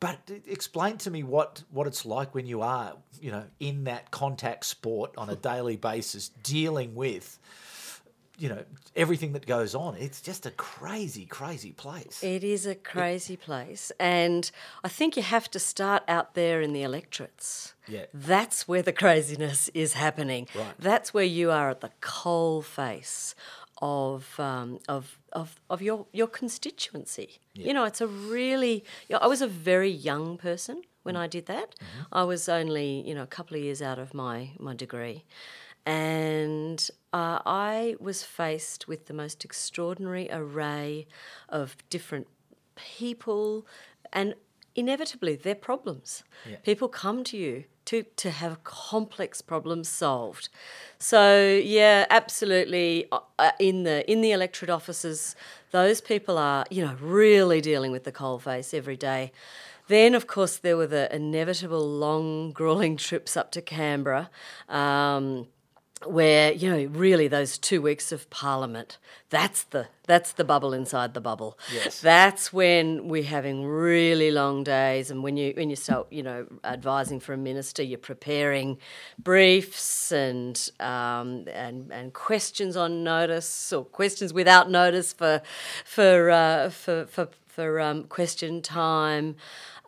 but 0.00 0.18
explain 0.46 0.98
to 0.98 1.10
me 1.10 1.22
what 1.22 1.62
what 1.70 1.86
it's 1.86 2.04
like 2.04 2.34
when 2.34 2.44
you 2.46 2.60
are, 2.60 2.92
you 3.20 3.30
know, 3.30 3.44
in 3.60 3.84
that 3.84 4.10
contact 4.10 4.66
sport 4.66 5.14
on 5.16 5.30
a 5.30 5.36
daily 5.36 5.76
basis, 5.76 6.28
dealing 6.28 6.94
with, 6.94 7.38
you 8.38 8.48
know, 8.48 8.64
everything 8.94 9.32
that 9.32 9.46
goes 9.46 9.74
on. 9.74 9.96
It's 9.96 10.20
just 10.20 10.46
a 10.46 10.50
crazy, 10.50 11.26
crazy 11.26 11.72
place. 11.72 12.22
It 12.22 12.44
is 12.44 12.66
a 12.66 12.74
crazy 12.74 13.36
place, 13.36 13.92
and 13.98 14.50
I 14.84 14.88
think 14.88 15.16
you 15.16 15.22
have 15.22 15.50
to 15.52 15.58
start 15.58 16.02
out 16.08 16.34
there 16.34 16.60
in 16.60 16.72
the 16.72 16.82
electorates. 16.82 17.74
Yeah. 17.88 18.06
That's 18.12 18.66
where 18.66 18.82
the 18.82 18.92
craziness 18.92 19.68
is 19.74 19.94
happening. 19.94 20.48
Right. 20.54 20.74
That's 20.78 21.14
where 21.14 21.24
you 21.24 21.50
are 21.50 21.70
at 21.70 21.80
the 21.80 21.92
coal 22.00 22.62
face 22.62 23.34
of 23.82 24.38
um, 24.40 24.80
of 24.88 25.18
of 25.32 25.60
of 25.68 25.82
your 25.82 26.06
your 26.12 26.26
constituency. 26.26 27.38
You 27.54 27.72
know, 27.72 27.84
it's 27.84 28.00
a 28.00 28.06
really. 28.06 28.84
You 29.08 29.14
know, 29.14 29.18
I 29.18 29.26
was 29.26 29.42
a 29.42 29.46
very 29.46 29.90
young 29.90 30.36
person 30.36 30.82
when 31.02 31.16
I 31.16 31.26
did 31.26 31.46
that. 31.46 31.74
I 32.12 32.24
was 32.24 32.48
only 32.48 33.06
you 33.06 33.14
know 33.14 33.22
a 33.22 33.26
couple 33.26 33.56
of 33.56 33.62
years 33.62 33.82
out 33.82 33.98
of 33.98 34.14
my 34.14 34.50
my 34.58 34.74
degree, 34.74 35.24
and 35.86 36.90
uh, 37.12 37.38
I 37.46 37.94
was 38.00 38.24
faced 38.24 38.88
with 38.88 39.06
the 39.06 39.14
most 39.14 39.44
extraordinary 39.44 40.28
array 40.30 41.06
of 41.48 41.76
different 41.88 42.26
people 42.74 43.66
and 44.12 44.34
inevitably 44.74 45.36
their 45.36 45.54
problems. 45.54 46.24
Yeah. 46.48 46.56
People 46.64 46.88
come 46.88 47.24
to 47.24 47.36
you 47.36 47.64
to, 47.86 48.02
to 48.02 48.30
have 48.30 48.64
complex 48.64 49.40
problems 49.40 49.88
solved. 49.88 50.48
So 50.98 51.60
yeah, 51.64 52.04
absolutely. 52.10 53.06
uh, 53.12 53.20
uh, 53.38 53.52
In 53.60 53.84
the 53.84 54.10
in 54.10 54.20
the 54.20 54.32
electorate 54.32 54.70
offices, 54.70 55.36
those 55.70 56.00
people 56.00 56.36
are 56.36 56.64
you 56.68 56.84
know 56.84 56.96
really 57.00 57.60
dealing 57.60 57.92
with 57.92 58.04
the 58.04 58.12
coal 58.12 58.38
face 58.38 58.74
every 58.74 58.96
day. 58.96 59.32
Then, 59.88 60.16
of 60.16 60.26
course, 60.26 60.56
there 60.56 60.76
were 60.76 60.88
the 60.88 61.14
inevitable 61.14 61.88
long, 61.88 62.50
grueling 62.50 62.96
trips 63.08 63.36
up 63.36 63.52
to 63.52 63.62
Canberra. 63.62 64.30
Um, 64.68 65.46
where 66.06 66.52
you 66.52 66.70
know 66.70 66.84
really 66.98 67.28
those 67.28 67.58
two 67.58 67.80
weeks 67.82 68.12
of 68.12 68.28
parliament 68.30 68.98
that's 69.30 69.64
the 69.64 69.86
that's 70.06 70.32
the 70.32 70.44
bubble 70.44 70.72
inside 70.72 71.14
the 71.14 71.20
bubble 71.20 71.58
Yes. 71.74 72.00
that's 72.00 72.52
when 72.52 73.08
we're 73.08 73.24
having 73.24 73.64
really 73.66 74.30
long 74.30 74.62
days 74.64 75.10
and 75.10 75.22
when 75.22 75.36
you 75.36 75.52
when 75.56 75.68
you 75.70 75.76
start 75.76 76.06
you 76.12 76.22
know 76.22 76.46
advising 76.64 77.18
for 77.20 77.32
a 77.32 77.36
minister 77.36 77.82
you're 77.82 77.98
preparing 77.98 78.78
briefs 79.18 80.12
and 80.12 80.70
um, 80.80 81.46
and 81.52 81.90
and 81.92 82.12
questions 82.12 82.76
on 82.76 83.02
notice 83.04 83.72
or 83.72 83.84
questions 83.84 84.32
without 84.32 84.70
notice 84.70 85.12
for 85.12 85.42
for 85.84 86.30
uh, 86.30 86.70
for 86.70 87.06
for, 87.06 87.28
for 87.56 87.80
um, 87.80 88.04
question 88.04 88.60
time 88.60 89.34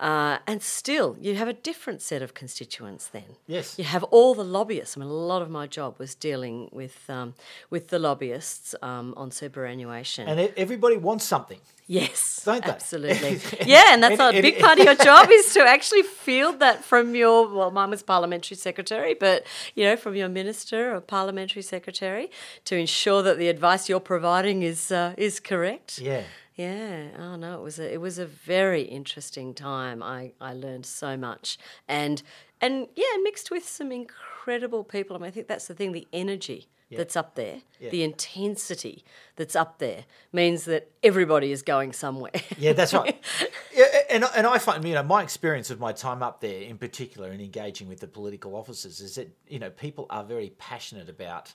uh, 0.01 0.39
and 0.47 0.63
still, 0.63 1.17
you 1.21 1.35
have 1.35 1.49
a 1.49 1.53
different 1.53 2.01
set 2.01 2.23
of 2.23 2.33
constituents 2.33 3.09
then. 3.09 3.25
Yes. 3.49 3.77
You 3.79 3.85
have 3.85 4.05
all 4.05 4.35
the 4.35 4.45
lobbyists. 4.45 4.97
I 4.97 5.01
mean, 5.01 5.09
a 5.09 5.13
lot 5.13 5.43
of 5.43 5.51
my 5.51 5.67
job 5.67 5.97
was 5.99 6.15
dealing 6.15 6.69
with 6.71 7.11
um, 7.11 7.35
with 7.69 7.89
the 7.89 7.99
lobbyists 7.99 8.77
um, 8.81 9.13
on 9.17 9.33
superannuation. 9.33 10.29
And 10.29 10.53
everybody 10.57 10.97
wants 10.97 11.25
something. 11.25 11.59
yes, 11.89 12.43
Don't 12.45 12.65
they? 12.65 12.71
absolutely. 12.71 13.41
yeah, 13.67 13.87
and 13.89 14.01
that's 14.01 14.21
a 14.21 14.41
big 14.41 14.61
part 14.61 14.79
of 14.79 14.85
your 14.85 14.95
job 15.11 15.31
is 15.33 15.53
to 15.55 15.63
actually 15.63 16.03
field 16.03 16.61
that 16.61 16.85
from 16.85 17.17
your. 17.17 17.49
Well, 17.53 17.73
mine 17.73 17.91
was 17.91 18.05
parliamentary 18.05 18.57
secretary, 18.57 19.15
but 19.15 19.45
you 19.75 19.83
know, 19.83 19.97
from 19.97 20.15
your 20.15 20.29
minister 20.29 20.95
or 20.95 21.01
parliamentary 21.01 21.63
secretary 21.63 22.31
to 22.67 22.77
ensure 22.77 23.23
that 23.25 23.37
the 23.37 23.49
advice 23.49 23.89
you're 23.89 23.99
providing 23.99 24.63
is 24.63 24.93
uh, 24.93 25.15
is 25.19 25.41
correct. 25.41 25.99
Yeah. 25.99 26.23
Yeah. 26.59 27.11
Oh 27.17 27.37
no, 27.37 27.55
it 27.55 27.63
was 27.63 27.79
a 27.79 27.91
it 27.95 28.01
was 28.01 28.19
a 28.19 28.27
very 28.27 28.83
interesting 28.83 29.55
time. 29.55 30.03
I 30.03 30.33
I 30.41 30.53
learned 30.55 30.87
so 30.87 31.17
much, 31.17 31.57
and 31.87 32.21
and 32.61 32.89
yeah, 32.97 33.05
mixed 33.23 33.53
with 33.53 33.67
some 33.67 33.93
incredible 33.93 34.83
people. 34.83 35.15
I 35.15 35.21
mean, 35.21 35.29
I 35.29 35.31
think 35.31 35.47
that's 35.47 35.69
the 35.69 35.75
thing. 35.75 35.93
The 35.93 36.09
energy 36.13 36.67
that's 36.91 37.17
up 37.17 37.35
there, 37.35 37.59
Yeah. 37.79 37.91
the 37.91 38.03
intensity 38.03 39.05
that's 39.37 39.55
up 39.55 39.79
there, 39.79 40.07
means 40.33 40.65
that 40.65 40.91
everybody 41.03 41.53
is 41.53 41.63
going 41.63 41.93
somewhere. 41.93 42.33
Yeah, 42.57 42.73
that's 42.73 42.93
right. 42.93 43.23
yeah, 43.73 43.85
and 44.11 44.25
and 44.35 44.45
I 44.45 44.59
find 44.59 44.85
you 44.85 44.95
know 44.95 45.05
my 45.05 45.23
experience 45.23 45.71
of 45.71 45.79
my 45.79 45.93
time 45.93 46.25
up 46.25 46.41
there, 46.41 46.63
in 46.63 46.77
particular, 46.77 47.31
in 47.31 47.41
engaging 47.41 47.89
with 47.89 48.01
the 48.01 48.09
political 48.09 48.57
officers, 48.57 49.01
is 49.01 49.15
that 49.15 49.31
you 49.47 49.61
know 49.61 49.71
people 49.71 50.07
are 50.11 50.25
very 50.25 50.51
passionate 50.59 51.09
about 51.09 51.55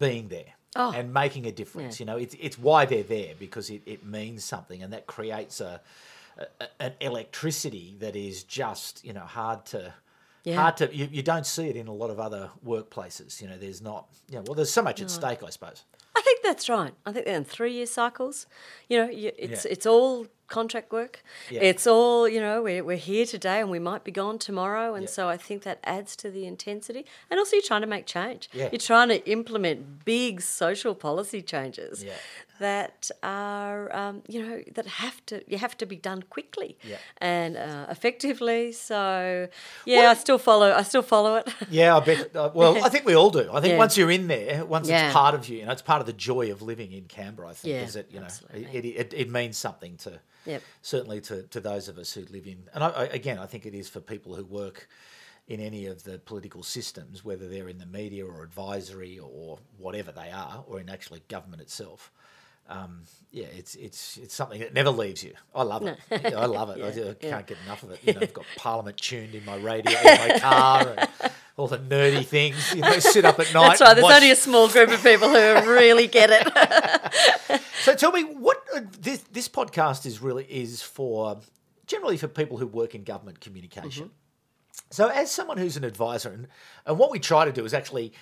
being 0.00 0.26
there 0.28 0.55
Oh. 0.74 0.92
and 0.92 1.14
making 1.14 1.46
a 1.46 1.52
difference. 1.52 2.00
You 2.00 2.06
know, 2.06 2.16
it's 2.16 2.34
it's 2.40 2.58
why 2.58 2.84
they're 2.84 3.02
there 3.02 3.34
because 3.38 3.70
it, 3.70 3.82
it 3.86 4.04
means 4.04 4.44
something, 4.44 4.82
and 4.82 4.92
that 4.92 5.06
creates 5.06 5.60
a, 5.60 5.80
a 6.60 6.66
an 6.80 6.92
electricity 7.00 7.96
that 8.00 8.16
is 8.16 8.42
just 8.44 9.04
you 9.04 9.12
know 9.12 9.20
hard 9.20 9.64
to. 9.66 9.94
Yeah. 10.44 10.60
Hard 10.62 10.76
to 10.76 10.94
you, 10.94 11.08
you 11.10 11.22
don't 11.22 11.44
see 11.44 11.66
it 11.68 11.74
in 11.76 11.88
a 11.88 11.92
lot 11.92 12.08
of 12.10 12.20
other 12.20 12.50
workplaces. 12.64 13.42
You 13.42 13.48
know, 13.48 13.58
there's 13.58 13.82
not. 13.82 14.06
Yeah, 14.28 14.40
well, 14.46 14.54
there's 14.54 14.70
so 14.70 14.80
much 14.82 15.02
at 15.02 15.10
stake, 15.10 15.42
I 15.42 15.50
suppose. 15.50 15.82
I 16.14 16.22
think 16.22 16.40
that's 16.44 16.68
right. 16.68 16.94
I 17.04 17.10
think 17.10 17.26
they're 17.26 17.36
in 17.36 17.44
three 17.44 17.72
year 17.72 17.86
cycles. 17.86 18.46
You 18.88 18.98
know, 18.98 19.10
you, 19.10 19.32
it's 19.36 19.64
Yeah. 19.64 19.72
it's 19.72 19.86
all 19.86 20.26
contract 20.48 20.92
work. 20.92 21.22
Yeah. 21.50 21.60
It's 21.62 21.86
all 21.86 22.28
you 22.28 22.40
know. 22.40 22.62
We're 22.62 22.84
we're 22.84 22.96
here 22.96 23.26
today 23.26 23.60
and 23.60 23.70
we 23.70 23.78
might 23.78 24.04
be 24.04 24.12
gone 24.12 24.38
tomorrow, 24.38 24.94
and 24.94 25.04
Yeah. 25.04 25.10
so 25.10 25.28
I 25.28 25.36
think 25.36 25.62
that 25.62 25.78
adds 25.84 26.16
to 26.16 26.30
the 26.30 26.46
intensity. 26.46 27.04
And 27.30 27.38
also, 27.38 27.56
you're 27.56 27.62
trying 27.62 27.82
to 27.82 27.86
make 27.86 28.06
change. 28.06 28.48
Yeah. 28.52 28.68
You're 28.72 28.78
trying 28.78 29.08
to 29.08 29.28
implement 29.30 30.04
big 30.04 30.40
social 30.40 30.94
policy 30.94 31.42
changes 31.42 32.04
that 32.58 33.10
are 33.22 33.94
um, 33.94 34.22
you 34.28 34.40
know 34.42 34.62
that 34.74 34.86
have 34.86 35.24
to 35.26 35.42
you 35.46 35.58
have 35.58 35.76
to 35.76 35.84
be 35.86 35.96
done 35.96 36.22
quickly 36.22 36.78
and 37.18 37.56
uh, 37.56 37.86
effectively. 37.90 38.72
So 38.72 39.48
yeah, 39.84 40.10
I 40.10 40.14
still 40.14 40.38
follow. 40.38 40.72
I 40.72 40.82
still 40.82 41.02
follow 41.02 41.36
it. 41.36 41.48
Yeah, 41.70 41.96
I 41.96 42.00
bet. 42.00 42.34
Uh, 42.34 42.50
well, 42.54 42.82
I 42.84 42.88
think 42.88 43.04
we 43.04 43.14
all 43.14 43.30
do. 43.30 43.50
I 43.52 43.60
think 43.60 43.76
once 43.78 43.96
you're 43.98 44.10
in 44.10 44.28
there, 44.28 44.64
once 44.64 44.88
it's 44.88 45.12
part 45.12 45.34
of 45.34 45.48
you, 45.48 45.58
you 45.58 45.66
know, 45.66 45.72
it's 45.72 45.82
part 45.82 46.00
of 46.00 46.06
the 46.06 46.12
joy 46.12 46.50
of 46.52 46.62
living 46.62 46.92
in 46.92 47.04
Canberra. 47.04 47.48
I 47.50 47.52
think 47.54 47.82
is 47.86 47.94
that 47.94 48.10
you 48.12 48.20
know 48.20 48.28
it, 48.54 48.84
it, 48.84 49.14
it 49.14 49.30
means 49.30 49.56
something 49.58 49.96
to 49.98 50.20
Yep. 50.46 50.62
certainly 50.82 51.20
to, 51.22 51.42
to 51.44 51.60
those 51.60 51.88
of 51.88 51.98
us 51.98 52.12
who 52.12 52.22
live 52.30 52.46
in. 52.46 52.68
And 52.72 52.84
I, 52.84 52.88
I, 52.88 53.04
again, 53.04 53.38
I 53.38 53.46
think 53.46 53.66
it 53.66 53.74
is 53.74 53.88
for 53.88 54.00
people 54.00 54.34
who 54.34 54.44
work 54.44 54.88
in 55.48 55.60
any 55.60 55.86
of 55.86 56.02
the 56.04 56.18
political 56.18 56.62
systems, 56.62 57.24
whether 57.24 57.48
they're 57.48 57.68
in 57.68 57.78
the 57.78 57.86
media 57.86 58.26
or 58.26 58.42
advisory 58.42 59.18
or 59.18 59.58
whatever 59.78 60.10
they 60.12 60.30
are, 60.30 60.64
or 60.66 60.80
in 60.80 60.88
actually 60.88 61.22
government 61.28 61.62
itself. 61.62 62.10
Um, 62.68 63.02
yeah, 63.30 63.46
it's 63.46 63.74
it's 63.76 64.16
it's 64.16 64.34
something 64.34 64.60
that 64.60 64.74
never 64.74 64.90
leaves 64.90 65.22
you. 65.22 65.34
I 65.54 65.62
love 65.62 65.86
it. 65.86 65.98
Yeah, 66.10 66.30
I 66.36 66.46
love 66.46 66.70
it. 66.70 66.82
I, 66.82 66.88
Yeah, 67.00 67.10
I 67.10 67.14
can't 67.14 67.22
yeah. 67.22 67.42
get 67.42 67.58
enough 67.64 67.82
of 67.82 67.90
it. 67.92 68.00
You 68.02 68.14
know, 68.14 68.20
I've 68.22 68.32
got 68.34 68.44
Parliament 68.56 68.96
tuned 68.96 69.34
in 69.34 69.44
my 69.44 69.56
radio, 69.56 69.96
in 69.98 70.28
my 70.28 70.38
car, 70.40 70.94
and 70.98 71.32
all 71.56 71.68
the 71.68 71.78
nerdy 71.78 72.24
things. 72.26 72.74
You 72.74 72.82
know, 72.82 72.98
sit 72.98 73.24
up 73.24 73.38
at 73.38 73.52
night. 73.54 73.68
That's 73.78 73.80
right. 73.82 73.94
There's 73.94 74.02
watch- 74.04 74.14
only 74.14 74.30
a 74.32 74.36
small 74.36 74.68
group 74.68 74.90
of 74.90 75.02
people 75.02 75.28
who 75.28 75.70
really 75.72 76.06
get 76.08 76.30
it. 76.32 77.62
So 77.82 77.94
tell 77.94 78.10
me, 78.10 78.22
what 78.24 78.64
uh, 78.74 78.80
this 79.00 79.20
this 79.30 79.48
podcast 79.48 80.06
is 80.06 80.20
really 80.20 80.44
is 80.44 80.82
for 80.82 81.38
generally 81.86 82.16
for 82.16 82.26
people 82.26 82.56
who 82.58 82.66
work 82.66 82.96
in 82.96 83.04
government 83.04 83.38
communication. 83.40 84.10
So 84.90 85.06
as 85.08 85.30
someone 85.30 85.56
who's 85.56 85.76
an 85.76 85.84
advisor, 85.84 86.30
and, 86.30 86.48
and 86.84 86.98
what 86.98 87.12
we 87.12 87.20
try 87.20 87.44
to 87.44 87.52
do 87.52 87.64
is 87.64 87.72
actually 87.72 88.12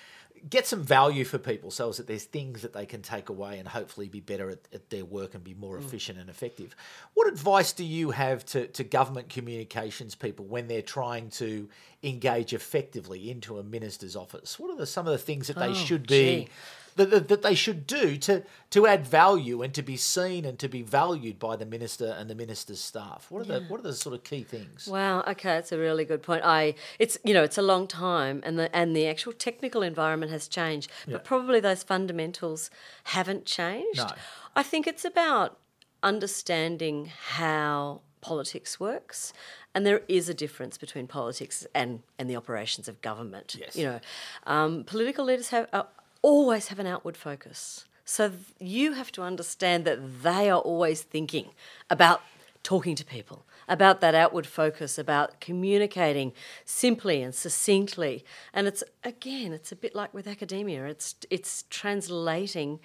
get 0.49 0.67
some 0.67 0.83
value 0.83 1.23
for 1.25 1.37
people 1.37 1.71
so 1.71 1.91
that 1.91 2.07
there's 2.07 2.25
things 2.25 2.61
that 2.61 2.73
they 2.73 2.85
can 2.85 3.01
take 3.01 3.29
away 3.29 3.57
and 3.57 3.67
hopefully 3.67 4.07
be 4.07 4.19
better 4.19 4.49
at, 4.49 4.59
at 4.73 4.89
their 4.89 5.05
work 5.05 5.33
and 5.33 5.43
be 5.43 5.53
more 5.53 5.77
mm. 5.77 5.79
efficient 5.79 6.19
and 6.19 6.29
effective. 6.29 6.75
What 7.13 7.27
advice 7.27 7.73
do 7.73 7.83
you 7.83 8.11
have 8.11 8.45
to, 8.47 8.67
to 8.67 8.83
government 8.83 9.29
communications 9.29 10.15
people 10.15 10.45
when 10.45 10.67
they're 10.67 10.81
trying 10.81 11.29
to 11.31 11.69
engage 12.03 12.53
effectively 12.53 13.29
into 13.29 13.57
a 13.57 13.63
minister's 13.63 14.15
office? 14.15 14.59
What 14.59 14.71
are 14.71 14.77
the, 14.77 14.85
some 14.85 15.07
of 15.07 15.11
the 15.11 15.17
things 15.17 15.47
that 15.47 15.57
they 15.57 15.69
Oh, 15.69 15.73
should 15.73 16.07
gee. 16.07 16.47
That, 16.95 17.09
that, 17.11 17.27
that 17.27 17.41
they 17.41 17.55
should 17.55 17.85
do 17.85 18.17
to 18.17 18.43
to 18.71 18.87
add 18.87 19.05
value 19.05 19.61
and 19.61 19.73
to 19.73 19.81
be 19.81 19.97
seen 19.97 20.45
and 20.45 20.57
to 20.59 20.67
be 20.67 20.81
valued 20.81 21.39
by 21.39 21.55
the 21.55 21.65
minister 21.65 22.15
and 22.17 22.29
the 22.29 22.35
minister's 22.35 22.81
staff? 22.81 23.27
What 23.29 23.41
are 23.41 23.59
the 23.59 23.65
what 23.67 23.79
are 23.79 23.83
the 23.83 23.93
sort 23.93 24.15
of 24.15 24.23
key 24.23 24.43
things? 24.43 24.87
Wow. 24.87 25.21
Okay, 25.21 25.49
that's 25.49 25.71
a 25.71 25.77
really 25.77 26.05
good 26.05 26.21
point. 26.23 26.43
I 26.45 26.75
it's 26.99 27.17
you 27.23 27.33
know 27.33 27.43
it's 27.43 27.57
a 27.57 27.61
long 27.61 27.87
time, 27.87 28.41
and 28.45 28.57
the 28.57 28.73
and 28.75 28.95
the 28.95 29.07
actual 29.07 29.33
technical 29.33 29.81
environment 29.81 30.31
has 30.31 30.47
changed, 30.47 30.89
Yeah. 31.07 31.13
but 31.13 31.23
probably 31.23 31.59
those 31.59 31.83
fundamentals 31.83 32.69
haven't 33.05 33.45
changed. 33.45 33.99
No. 33.99 34.09
I 34.55 34.63
think 34.63 34.87
it's 34.87 35.03
about 35.05 35.57
understanding 36.01 37.11
how 37.37 38.01
politics 38.21 38.79
works. 38.79 39.33
And 39.73 39.85
there 39.85 40.01
is 40.07 40.29
a 40.29 40.33
difference 40.33 40.77
between 40.77 41.05
politics 41.07 41.67
and, 41.75 42.01
and 42.17 42.29
the 42.29 42.35
operations 42.37 42.87
of 42.87 43.01
government. 43.01 43.55
Yes. 43.59 43.75
You 43.75 43.85
know, 43.85 43.99
um, 44.47 44.83
political 44.85 45.25
leaders 45.25 45.49
have 45.49 45.67
uh, 45.73 45.83
always 46.29 46.67
have 46.69 46.79
an 46.79 46.87
outward 46.87 47.17
focus. 47.17 47.85
So 48.03 48.31
you 48.59 48.93
have 48.93 49.11
to 49.13 49.21
understand 49.21 49.85
that 49.85 49.99
they 50.23 50.49
are 50.49 50.59
always 50.71 51.01
thinking 51.15 51.47
about 51.89 52.21
talking 52.63 52.95
to 52.95 53.05
people, 53.05 53.45
about 53.67 54.01
that 54.01 54.15
outward 54.15 54.47
focus, 54.47 54.97
about 54.97 55.39
communicating 55.39 56.33
simply 56.65 57.21
and 57.25 57.33
succinctly. 57.33 58.23
And 58.55 58.67
it's 58.69 58.83
again, 59.03 59.53
it's 59.53 59.71
a 59.71 59.75
bit 59.75 59.93
like 59.95 60.13
with 60.17 60.27
academia. 60.27 60.85
It's 60.93 61.15
it's 61.29 61.63
translating 61.69 62.79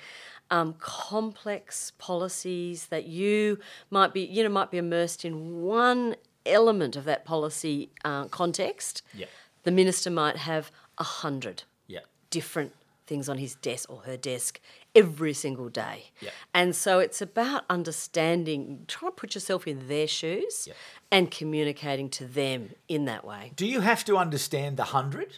um, 0.51 0.75
complex 0.81 1.93
policies 1.99 2.87
that 2.87 3.05
you 3.07 3.59
might 3.91 4.13
be 4.13 4.23
you 4.37 4.43
know 4.43 4.49
might 4.61 4.71
be 4.71 4.79
immersed 4.79 5.25
in 5.25 5.63
one 5.63 6.17
element 6.45 6.97
of 6.97 7.05
that 7.05 7.25
policy 7.25 7.91
uh, 8.05 8.25
context. 8.41 9.03
Yeah. 9.15 9.27
The 9.63 9.71
minister 9.71 10.11
might 10.11 10.37
have 10.51 10.71
a 10.99 11.05
hundred 11.05 11.63
Yeah. 11.87 12.05
different 12.31 12.73
things 13.11 13.29
on 13.29 13.37
his 13.37 13.55
desk 13.57 13.91
or 13.93 13.99
her 14.11 14.17
desk 14.17 14.61
every 14.95 15.35
single 15.35 15.69
day. 15.69 15.99
Yeah. 16.21 16.31
And 16.55 16.75
so 16.75 16.93
it's 17.01 17.21
about 17.21 17.65
understanding, 17.69 18.85
trying 18.89 19.13
to 19.13 19.17
put 19.17 19.35
yourself 19.35 19.67
in 19.67 19.89
their 19.89 20.07
shoes 20.07 20.55
Yeah. 20.69 20.75
and 21.11 21.31
communicating 21.31 22.09
to 22.19 22.25
them 22.25 22.71
in 22.89 23.05
that 23.11 23.23
way. 23.25 23.53
Do 23.57 23.67
you 23.67 23.81
have 23.81 24.03
to 24.07 24.17
understand 24.17 24.77
the 24.77 24.85
hundred? 24.85 25.31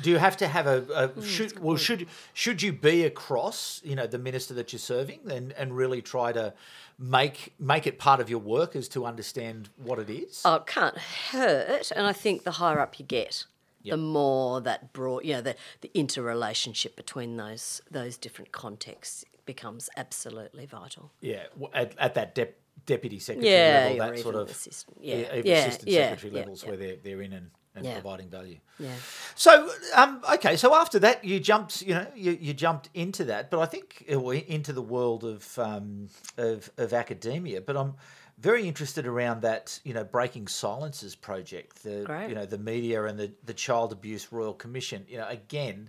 Do 0.00 0.10
you 0.10 0.18
have 0.18 0.36
to 0.38 0.46
have 0.46 0.66
a, 0.66 0.78
a 0.94 1.08
hmm, 1.08 1.22
should 1.22 1.58
well 1.58 1.76
should 1.76 2.06
should 2.32 2.62
you 2.62 2.72
be 2.72 3.04
across 3.04 3.80
you 3.84 3.94
know 3.98 4.06
the 4.06 4.18
minister 4.28 4.54
that 4.54 4.72
you're 4.72 4.78
serving 4.94 5.20
and 5.36 5.52
and 5.60 5.76
really 5.76 6.00
try 6.00 6.32
to 6.32 6.54
make 6.98 7.52
make 7.58 7.84
it 7.86 7.98
part 7.98 8.20
of 8.20 8.30
your 8.30 8.38
work 8.56 8.76
is 8.76 8.88
to 8.88 9.04
understand 9.04 9.68
what 9.76 9.98
it 9.98 10.08
is? 10.08 10.40
Oh, 10.44 10.54
it 10.56 10.66
can't 10.66 10.96
hurt. 11.32 11.90
And 11.96 12.06
I 12.06 12.14
think 12.14 12.44
the 12.44 12.52
higher 12.52 12.80
up 12.84 12.98
you 13.00 13.04
get, 13.04 13.44
Yep. 13.82 13.92
the 13.92 13.96
more 13.96 14.60
that 14.60 14.92
broad, 14.92 15.24
you 15.24 15.34
know, 15.34 15.40
the, 15.40 15.56
the 15.80 15.90
interrelationship 15.94 16.96
between 16.96 17.36
those 17.36 17.80
those 17.90 18.16
different 18.16 18.52
contexts 18.52 19.24
becomes 19.44 19.90
absolutely 19.96 20.66
vital. 20.66 21.10
Yeah, 21.20 21.44
at, 21.74 21.94
at 21.98 22.14
that 22.14 22.34
dep- 22.34 22.58
deputy 22.86 23.18
secretary 23.18 23.52
Yeah, 23.52 23.84
level, 23.84 23.98
that 24.06 24.18
sort 24.18 24.34
of 24.34 24.50
assistant. 24.50 24.98
Yeah, 25.00 25.34
even 25.34 25.46
yeah, 25.50 25.58
assistant 25.58 25.88
yeah, 25.90 26.02
secretary 26.10 26.32
yeah, 26.32 26.38
levels 26.40 26.62
yeah. 26.62 26.68
where 26.68 26.78
they're 26.78 26.96
they're 27.02 27.22
in 27.22 27.32
and, 27.32 27.50
and 27.74 27.84
Yeah. 27.84 27.94
providing 27.94 28.28
value. 28.28 28.58
Yeah. 28.78 28.94
So, 29.34 29.70
um, 29.94 30.22
okay, 30.34 30.56
so 30.56 30.74
after 30.74 30.98
that, 31.00 31.24
you 31.24 31.40
jumped, 31.40 31.82
you 31.82 31.94
know, 31.94 32.06
you, 32.14 32.38
you 32.40 32.52
jumped 32.52 32.88
into 32.94 33.24
that, 33.24 33.50
but 33.50 33.60
I 33.60 33.66
think 33.66 34.04
uh, 34.12 34.20
into 34.28 34.72
the 34.72 34.82
world 34.82 35.24
of, 35.24 35.58
um, 35.58 36.08
of 36.36 36.70
of 36.76 36.92
academia. 36.92 37.60
But 37.60 37.76
I'm 37.76 37.94
very 38.42 38.66
interested 38.66 39.06
around 39.06 39.42
that, 39.42 39.78
you 39.84 39.94
know, 39.94 40.04
breaking 40.04 40.48
silences 40.48 41.14
project, 41.14 41.82
the 41.84 42.02
Great. 42.04 42.28
you 42.28 42.34
know 42.34 42.44
the 42.44 42.58
media 42.58 43.04
and 43.04 43.18
the 43.18 43.30
the 43.46 43.54
Child 43.54 43.92
Abuse 43.92 44.32
Royal 44.32 44.52
Commission. 44.54 45.04
You 45.08 45.18
know, 45.18 45.28
again, 45.28 45.88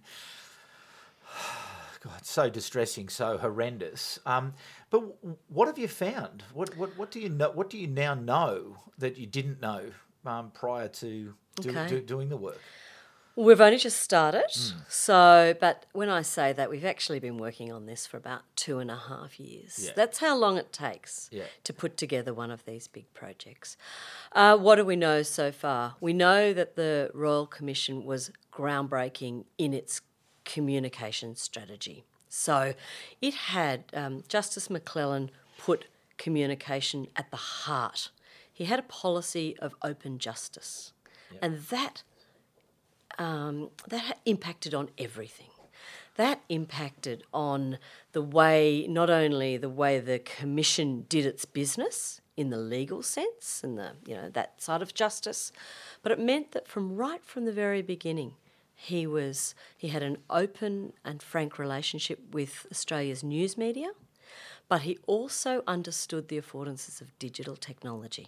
God, 2.01 2.25
so 2.25 2.49
distressing, 2.49 3.09
so 3.09 3.37
horrendous. 3.37 4.19
Um, 4.25 4.53
but 4.89 4.99
w- 5.21 5.37
what 5.47 5.67
have 5.67 5.77
you 5.77 5.87
found? 5.87 6.43
What 6.53 6.75
what 6.77 6.97
what 6.97 7.11
do 7.11 7.19
you 7.19 7.29
know? 7.29 7.49
What 7.51 7.69
do 7.69 7.77
you 7.77 7.87
now 7.87 8.13
know 8.13 8.77
that 8.99 9.17
you 9.17 9.25
didn't 9.25 9.61
know 9.61 9.83
um, 10.25 10.51
prior 10.51 10.87
to 10.89 11.33
do, 11.61 11.69
Okay. 11.69 11.87
do, 11.87 12.01
doing 12.01 12.29
the 12.29 12.37
work? 12.37 12.59
We've 13.35 13.59
only 13.61 13.77
just 13.77 13.99
started. 13.99 14.45
Hmm. 14.53 14.79
So, 14.87 15.55
but 15.59 15.87
when 15.91 16.09
I 16.09 16.21
say 16.21 16.53
that, 16.53 16.69
we've 16.69 16.85
actually 16.85 17.19
been 17.19 17.37
working 17.37 17.71
on 17.71 17.87
this 17.87 18.05
for 18.05 18.17
about 18.17 18.41
two 18.55 18.77
and 18.77 18.91
a 18.91 18.95
half 18.97 19.39
years. 19.39 19.79
Yeah. 19.85 19.91
That's 19.95 20.19
how 20.19 20.37
long 20.37 20.57
it 20.57 20.71
takes 20.71 21.29
Yeah. 21.31 21.45
to 21.63 21.73
put 21.73 21.97
together 21.97 22.31
one 22.33 22.51
of 22.51 22.63
these 22.65 22.87
big 22.87 23.11
projects. 23.15 23.75
Uh, 24.33 24.55
what 24.57 24.75
do 24.75 24.85
we 24.85 24.95
know 24.95 25.23
so 25.23 25.51
far? 25.51 25.95
We 25.99 26.13
know 26.13 26.53
that 26.53 26.75
the 26.75 27.09
Royal 27.13 27.47
Commission 27.47 28.05
was 28.05 28.31
groundbreaking 28.51 29.45
in 29.57 29.73
its 29.73 30.01
communication 30.45 31.35
strategy. 31.35 32.03
So, 32.29 32.73
it 33.21 33.33
had 33.33 33.85
um, 33.93 34.23
Justice 34.27 34.69
McClellan 34.69 35.31
put 35.57 35.85
communication 36.17 37.07
at 37.15 37.31
the 37.31 37.37
heart. 37.37 38.11
He 38.51 38.65
had 38.65 38.77
a 38.79 38.83
policy 38.83 39.55
of 39.57 39.73
open 39.81 40.19
justice. 40.19 40.93
And 41.41 41.61
that 41.71 42.03
um, 43.17 43.69
that 43.87 44.19
impacted 44.25 44.73
on 44.73 44.89
everything. 44.97 45.47
That 46.15 46.41
impacted 46.47 47.23
on 47.33 47.79
the 48.11 48.21
way, 48.21 48.85
not 48.87 49.09
only 49.09 49.57
the 49.57 49.69
way 49.69 49.99
the 49.99 50.19
commission 50.19 51.05
did 51.09 51.25
its 51.25 51.45
business 51.45 52.21
in 52.37 52.49
the 52.49 52.57
legal 52.57 53.01
sense 53.01 53.61
and 53.63 53.77
the 53.77 53.91
you 54.05 54.15
know 54.15 54.29
that 54.29 54.61
side 54.61 54.81
of 54.81 54.93
justice, 54.93 55.51
but 56.03 56.11
it 56.11 56.19
meant 56.19 56.51
that 56.51 56.67
from 56.67 56.95
right 56.95 57.23
from 57.25 57.45
the 57.45 57.51
very 57.51 57.81
beginning, 57.81 58.33
he 58.75 59.07
was 59.07 59.55
he 59.75 59.87
had 59.87 60.03
an 60.03 60.17
open 60.29 60.93
and 61.03 61.23
frank 61.23 61.57
relationship 61.57 62.19
with 62.31 62.67
Australia's 62.69 63.23
news 63.23 63.57
media, 63.57 63.89
but 64.69 64.81
he 64.81 64.99
also 65.07 65.63
understood 65.65 66.27
the 66.27 66.39
affordances 66.39 67.01
of 67.01 67.17
digital 67.17 67.55
technology. 67.55 68.27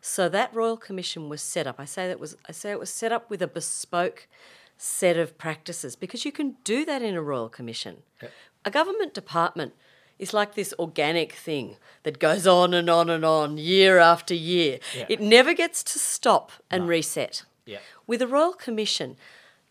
So 0.00 0.28
that 0.28 0.54
Royal 0.54 0.76
Commission 0.76 1.28
was 1.28 1.42
set 1.42 1.66
up. 1.66 1.76
I 1.78 1.84
say 1.84 2.08
that 2.08 2.20
was 2.20 2.36
I 2.48 2.52
say 2.52 2.70
it 2.70 2.78
was 2.78 2.90
set 2.90 3.12
up 3.12 3.30
with 3.30 3.42
a 3.42 3.48
bespoke 3.48 4.28
set 4.76 5.16
of 5.16 5.38
practices 5.38 5.94
because 5.96 6.24
you 6.24 6.32
can 6.32 6.56
do 6.64 6.84
that 6.84 7.02
in 7.02 7.14
a 7.14 7.22
Royal 7.22 7.48
Commission. 7.48 7.98
A 8.64 8.70
government 8.70 9.14
department 9.14 9.74
is 10.18 10.32
like 10.32 10.54
this 10.54 10.72
organic 10.78 11.32
thing 11.32 11.76
that 12.04 12.18
goes 12.18 12.46
on 12.46 12.74
and 12.74 12.88
on 12.88 13.10
and 13.10 13.24
on 13.24 13.58
year 13.58 13.98
after 13.98 14.34
year. 14.34 14.78
It 15.08 15.20
never 15.20 15.54
gets 15.54 15.82
to 15.84 15.98
stop 15.98 16.52
and 16.70 16.88
reset. 16.88 17.44
Yeah. 17.64 17.78
With 18.06 18.22
a 18.22 18.26
Royal 18.26 18.52
Commission, 18.52 19.16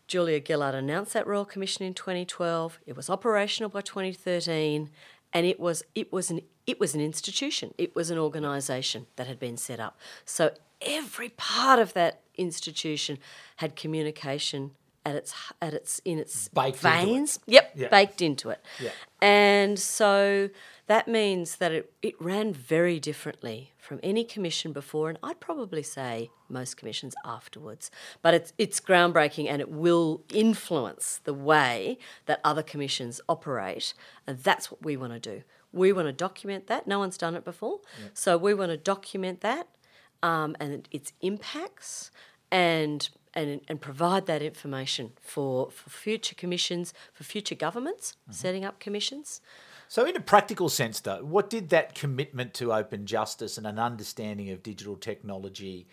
Julia 0.06 0.42
Gillard 0.46 0.74
announced 0.74 1.14
that 1.14 1.26
Royal 1.26 1.44
Commission 1.44 1.86
in 1.86 1.94
2012. 1.94 2.80
It 2.86 2.96
was 2.96 3.08
operational 3.08 3.70
by 3.70 3.80
2013, 3.80 4.90
and 5.32 5.46
it 5.46 5.58
was 5.58 5.82
it 5.94 6.12
was 6.12 6.30
an 6.30 6.40
it 6.66 6.78
was 6.78 6.94
an 6.94 7.00
institution. 7.00 7.74
It 7.78 7.94
was 7.94 8.10
an 8.10 8.18
organisation 8.18 9.06
that 9.16 9.26
had 9.26 9.38
been 9.38 9.56
set 9.56 9.80
up. 9.80 9.98
So 10.24 10.52
every 10.80 11.30
part 11.30 11.78
of 11.78 11.92
that 11.94 12.20
institution 12.36 13.18
had 13.56 13.76
communication 13.76 14.72
at 15.04 15.14
its 15.16 15.34
at 15.60 15.74
its 15.74 16.00
in 16.04 16.18
its 16.18 16.48
Baked 16.48 16.76
into 16.84 16.88
it. 16.88 17.04
veins. 17.04 17.38
Yep, 17.46 17.72
Yeah. 17.74 17.88
baked 17.88 18.22
into 18.22 18.50
it. 18.50 18.64
Yeah. 18.80 18.90
And 19.20 19.78
so 19.78 20.48
that 20.86 21.08
means 21.08 21.56
that 21.56 21.72
it, 21.72 21.92
it 22.02 22.14
ran 22.20 22.52
very 22.52 22.98
differently 23.00 23.72
from 23.78 23.98
any 24.02 24.24
commission 24.24 24.72
before, 24.72 25.08
and 25.08 25.18
I'd 25.22 25.40
probably 25.40 25.82
say 25.82 26.30
most 26.48 26.76
commissions 26.76 27.14
afterwards. 27.24 27.90
But 28.20 28.34
it's, 28.34 28.52
it's 28.58 28.78
groundbreaking 28.80 29.48
and 29.48 29.60
it 29.60 29.70
will 29.70 30.22
influence 30.32 31.20
the 31.24 31.34
way 31.34 31.98
that 32.26 32.40
other 32.44 32.62
commissions 32.62 33.20
operate, 33.28 33.94
and 34.26 34.38
that's 34.38 34.70
what 34.70 34.84
we 34.84 34.96
want 34.96 35.12
to 35.14 35.20
do. 35.20 35.42
We 35.72 35.92
want 35.92 36.06
to 36.08 36.12
document 36.12 36.66
that. 36.66 36.86
No 36.86 36.98
one's 36.98 37.16
done 37.16 37.34
it 37.34 37.44
before. 37.44 37.80
So 38.12 38.36
we 38.36 38.52
want 38.54 38.70
to 38.70 38.76
document 38.76 39.40
that 39.40 39.68
um, 40.22 40.54
and 40.60 40.86
its 40.90 41.12
impacts 41.22 42.10
and 42.50 43.08
and, 43.34 43.60
and 43.68 43.80
provide 43.80 44.26
that 44.26 44.42
information 44.42 45.12
for, 45.20 45.70
for 45.70 45.90
future 45.90 46.34
commissions, 46.34 46.92
for 47.12 47.24
future 47.24 47.54
governments 47.54 48.16
setting 48.30 48.64
up 48.64 48.78
commissions. 48.80 49.40
So, 49.88 50.06
in 50.06 50.16
a 50.16 50.20
practical 50.20 50.70
sense, 50.70 51.00
though, 51.00 51.22
what 51.22 51.50
did 51.50 51.68
that 51.68 51.94
commitment 51.94 52.54
to 52.54 52.72
open 52.72 53.04
justice 53.04 53.58
and 53.58 53.66
an 53.66 53.78
understanding 53.78 54.48
of 54.50 54.62
digital 54.62 54.96
technology 54.96 55.86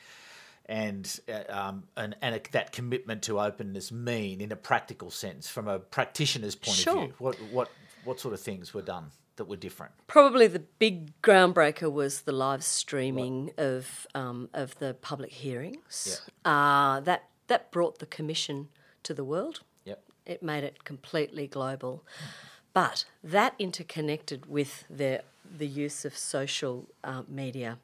and 0.68 1.20
uh, 1.28 1.52
um, 1.52 1.84
and, 1.98 2.16
and 2.22 2.36
a, 2.36 2.42
that 2.52 2.72
commitment 2.72 3.24
to 3.24 3.40
openness 3.42 3.92
mean 3.92 4.40
in 4.40 4.52
a 4.52 4.56
practical 4.56 5.10
sense 5.12 5.50
from 5.50 5.68
a 5.68 5.80
practitioner's 5.80 6.56
point 6.56 6.78
Sure. 6.78 6.98
of 6.98 7.04
view? 7.06 7.14
What 7.18 7.36
what 7.52 7.70
what 8.06 8.20
sort 8.20 8.34
of 8.34 8.40
things 8.40 8.74
were 8.74 8.84
done 8.84 9.12
that 9.36 9.46
were 9.46 9.58
different? 9.58 9.94
Probably 10.08 10.48
the 10.48 10.60
big 10.60 11.20
groundbreaker 11.22 11.92
was 11.92 12.22
the 12.22 12.32
live 12.32 12.64
streaming 12.64 13.52
of 13.58 14.08
um, 14.14 14.50
of 14.54 14.78
the 14.80 14.94
public 14.94 15.32
hearings. 15.32 16.22
Uh, 16.46 17.00
that 17.02 17.24
that 17.50 17.70
brought 17.72 18.00
the 18.00 18.06
commission 18.08 18.70
to 19.04 19.14
the 19.14 19.24
world. 19.24 19.62
Yep. 19.86 20.02
It 20.26 20.42
made 20.42 20.64
it 20.64 20.84
completely 20.86 21.46
global. 21.48 22.04
But 22.74 23.06
that 23.24 23.54
interconnected 23.60 24.46
with 24.48 24.86
the 24.90 25.24
the 25.58 25.68
use 25.68 26.06
of 26.06 26.16
social 26.16 26.88
uh, 27.04 27.24
media 27.28 27.80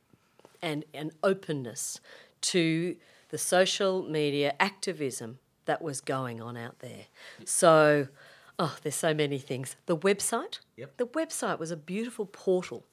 and 0.62 0.86
an 0.94 1.12
openness 1.24 2.00
to 2.42 2.96
the 3.30 3.38
social 3.38 4.04
media 4.04 4.54
activism 4.60 5.40
that 5.66 5.82
was 5.82 6.00
going 6.00 6.40
on 6.40 6.56
out 6.56 6.78
there. 6.80 7.06
So, 7.44 8.08
oh, 8.60 8.78
there's 8.84 8.96
so 8.96 9.14
many 9.16 9.40
things. 9.40 9.76
The 9.88 9.98
website, 9.98 10.60
Yep. 10.78 10.98
the 10.98 11.08
website 11.08 11.58
was 11.58 11.72
a 11.72 11.76
beautiful 11.76 12.28
portal 12.28 12.86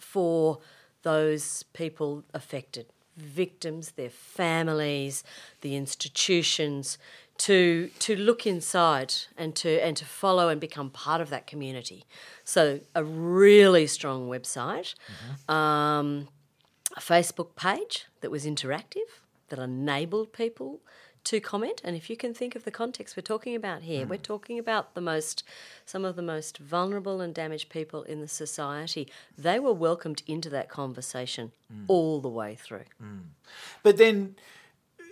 for 0.00 0.58
those 1.02 1.64
people 1.74 2.24
affected, 2.32 2.86
victims, 3.18 3.92
their 3.92 4.10
families, 4.10 5.24
the 5.60 5.76
institutions, 5.76 6.98
to 7.38 7.88
to 8.00 8.16
look 8.16 8.46
inside 8.46 9.14
and 9.36 9.54
to 9.56 9.78
and 9.84 9.96
to 9.96 10.04
follow 10.04 10.48
and 10.48 10.60
become 10.60 10.90
part 10.90 11.20
of 11.20 11.30
that 11.30 11.46
community. 11.46 12.04
So 12.44 12.80
a 12.94 13.04
really 13.04 13.86
strong 13.86 14.28
website, 14.28 14.94
um, 15.48 16.28
a 16.96 17.00
Facebook 17.00 17.54
page 17.54 18.06
that 18.20 18.30
was 18.30 18.44
interactive 18.44 19.08
that 19.48 19.58
enabled 19.58 20.32
people 20.32 20.80
to 21.24 21.40
comment. 21.40 21.80
And 21.84 21.96
if 21.96 22.08
you 22.08 22.16
can 22.16 22.34
think 22.34 22.54
of 22.54 22.64
the 22.64 22.70
context 22.70 23.16
we're 23.16 23.22
talking 23.22 23.54
about 23.54 23.82
here, 23.82 24.06
we're 24.06 24.16
hmm. 24.16 24.22
talking 24.22 24.58
about 24.58 24.94
the 24.94 25.00
most, 25.00 25.42
some 25.84 26.04
of 26.04 26.16
the 26.16 26.22
most 26.22 26.58
vulnerable 26.58 27.20
and 27.20 27.34
damaged 27.34 27.68
people 27.68 28.02
in 28.02 28.20
the 28.20 28.28
society. 28.28 29.08
They 29.36 29.58
were 29.58 29.72
welcomed 29.72 30.22
into 30.26 30.50
that 30.50 30.68
conversation 30.68 31.52
hmm. 31.72 31.84
all 31.88 32.20
the 32.20 32.28
way 32.28 32.54
through. 32.54 32.84
Hmm. 33.00 33.18
But 33.82 33.96
then, 33.96 34.36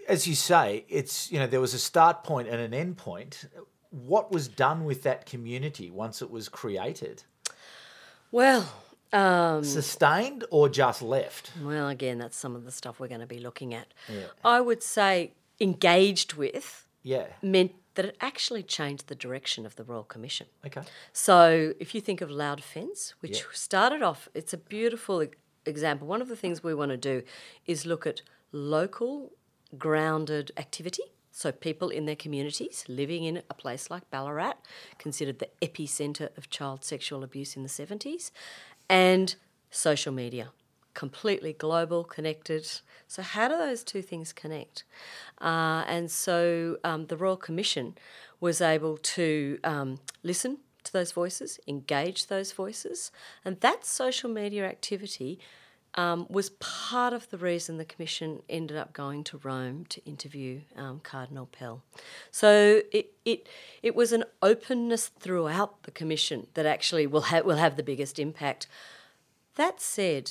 as 0.08 0.26
you 0.26 0.34
say, 0.34 0.84
it's 0.88 1.30
you 1.30 1.38
know 1.38 1.46
there 1.46 1.60
was 1.60 1.74
a 1.74 1.78
start 1.78 2.24
point 2.24 2.48
and 2.48 2.60
an 2.60 2.74
end 2.74 2.96
point. 2.96 3.46
What 3.90 4.30
was 4.30 4.48
done 4.48 4.84
with 4.84 5.02
that 5.04 5.26
community 5.26 5.90
once 5.90 6.20
it 6.20 6.30
was 6.30 6.48
created? 6.48 7.22
Well, 8.30 8.68
um, 9.12 9.64
Sustained 9.64 10.44
or 10.50 10.68
just 10.68 11.00
left? 11.00 11.52
well, 11.62 11.88
again, 11.88 12.18
that's 12.18 12.36
some 12.36 12.56
of 12.56 12.64
the 12.64 12.72
stuff 12.72 12.98
we're 12.98 13.08
going 13.08 13.20
to 13.20 13.26
be 13.26 13.38
looking 13.38 13.72
at. 13.72 13.86
I 14.44 14.60
would 14.60 14.82
say 14.82 15.32
engaged 15.60 16.34
with 16.34 16.86
Yeah. 17.02 17.26
meant 17.42 17.72
that 17.94 18.04
it 18.04 18.16
actually 18.20 18.62
changed 18.62 19.06
the 19.06 19.14
direction 19.14 19.64
of 19.64 19.76
the 19.76 19.84
Royal 19.84 20.04
Commission. 20.04 20.48
Okay. 20.66 20.82
So 21.12 21.74
if 21.80 21.94
you 21.94 22.00
think 22.00 22.20
of 22.20 22.30
Loud 22.30 22.62
Fence, 22.62 23.14
which 23.20 23.38
Yeah. 23.38 23.46
started 23.52 24.02
off, 24.02 24.28
it's 24.34 24.52
a 24.52 24.58
beautiful 24.58 25.26
example. 25.64 26.06
One 26.06 26.20
of 26.20 26.28
the 26.28 26.36
things 26.36 26.62
we 26.62 26.74
want 26.74 26.90
to 26.90 26.96
do 26.96 27.22
is 27.64 27.86
look 27.86 28.06
at 28.06 28.22
local 28.52 29.32
grounded 29.78 30.52
activity. 30.56 31.02
So 31.32 31.52
people 31.52 31.90
in 31.90 32.06
their 32.06 32.16
communities 32.16 32.84
living 32.88 33.24
in 33.24 33.42
a 33.50 33.54
place 33.54 33.90
like 33.90 34.08
Ballarat, 34.10 34.54
considered 34.98 35.38
the 35.38 35.50
epicentre 35.60 36.36
of 36.38 36.48
child 36.48 36.82
sexual 36.84 37.22
abuse 37.22 37.56
in 37.56 37.62
the 37.62 37.68
70s, 37.68 38.30
and 38.88 39.34
social 39.70 40.12
media, 40.12 40.52
completely 40.96 41.52
global, 41.52 42.02
connected. 42.02 42.66
So 43.06 43.22
how 43.22 43.46
do 43.48 43.56
those 43.56 43.84
two 43.84 44.02
things 44.02 44.32
connect? 44.32 44.82
Uh, 45.40 45.84
and 45.86 46.10
so 46.10 46.78
um, 46.82 47.06
the 47.06 47.16
Royal 47.16 47.36
Commission 47.36 47.96
was 48.40 48.60
able 48.60 48.96
to 48.96 49.58
um, 49.62 50.00
listen 50.24 50.58
to 50.84 50.92
those 50.92 51.12
voices, 51.12 51.60
engage 51.68 52.26
those 52.26 52.50
voices, 52.52 53.12
and 53.44 53.60
that 53.60 53.84
social 53.84 54.30
media 54.30 54.66
activity 54.66 55.38
um, 55.96 56.26
was 56.28 56.50
part 56.60 57.12
of 57.12 57.28
the 57.30 57.38
reason 57.38 57.76
the 57.76 57.84
Commission 57.84 58.42
ended 58.48 58.76
up 58.76 58.92
going 58.92 59.22
to 59.24 59.38
Rome 59.38 59.86
to 59.88 60.04
interview 60.04 60.60
um, 60.76 61.00
Cardinal 61.02 61.46
Pell. 61.46 61.82
So 62.30 62.82
it, 62.92 63.12
it, 63.24 63.48
it 63.82 63.94
was 63.94 64.12
an 64.12 64.24
openness 64.42 65.08
throughout 65.08 65.82
the 65.84 65.90
Commission 65.90 66.48
that 66.54 66.66
actually 66.66 67.06
will, 67.06 67.22
ha- 67.22 67.40
will 67.40 67.56
have 67.56 67.76
the 67.76 67.82
biggest 67.82 68.18
impact. 68.18 68.66
That 69.56 69.80
said, 69.80 70.30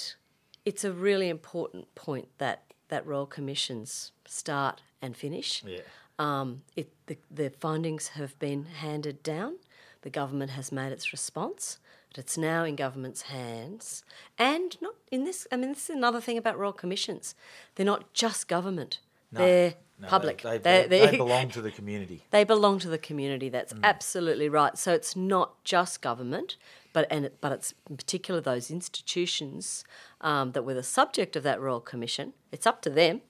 it's 0.66 0.84
a 0.84 0.92
really 0.92 1.30
important 1.30 1.94
point 1.96 2.28
that 2.38 2.64
that 2.90 3.06
royal 3.06 3.26
commissions 3.26 4.12
start 4.28 4.82
and 5.02 5.16
finish. 5.16 5.64
Yeah. 5.66 5.80
Um, 6.20 6.62
it, 6.76 6.92
the, 7.08 7.18
the 7.32 7.50
findings 7.50 8.10
have 8.10 8.38
been 8.40 8.66
handed 8.66 9.22
down. 9.24 9.56
The 10.02 10.10
government 10.10 10.52
has 10.52 10.72
made 10.72 10.92
its 10.92 11.12
response, 11.12 11.80
but 12.10 12.20
it's 12.20 12.38
now 12.38 12.64
in 12.64 12.76
government's 12.76 13.24
hands. 13.24 14.04
And 14.38 14.78
not 14.82 14.94
in 15.12 15.24
this. 15.24 15.48
I 15.52 15.58
mean, 15.58 15.70
this 15.70 15.90
is 15.90 15.96
another 15.96 16.22
thing 16.22 16.38
about 16.38 16.58
royal 16.58 16.74
commissions. 16.74 17.36
They're 17.76 17.86
not 17.86 18.14
just 18.14 18.48
government. 18.48 19.00
they're 19.32 19.74
No, 20.00 20.08
public. 20.08 20.42
They, 20.44 20.58
They're- 20.60 20.88
they, 20.88 21.00
they're- 21.00 21.12
they 21.12 21.18
belong 21.26 21.50
to 21.50 21.62
the 21.62 21.72
community. 21.72 22.24
they 22.32 22.44
belong 22.44 22.80
to 22.80 22.88
the 22.88 22.98
community. 23.00 23.50
That's 23.50 23.74
Mm. 23.74 23.80
absolutely 23.84 24.48
right. 24.48 24.78
So 24.78 24.94
it's 24.94 25.16
not 25.16 25.64
just 25.64 26.02
government, 26.02 26.56
but 26.96 27.06
and 27.12 27.30
but 27.42 27.52
it's 27.52 27.74
in 27.90 27.98
particular 27.98 28.40
those 28.40 28.72
institutions 28.72 29.84
um, 30.22 30.54
that 30.54 30.64
were 30.64 30.74
the 30.74 30.82
subject 30.82 31.36
of 31.36 31.44
that 31.44 31.60
royal 31.60 31.82
commission. 31.82 32.32
It's 32.54 32.66
up 32.66 32.82
to 32.84 32.90
them 32.90 33.22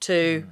to. 0.00 0.46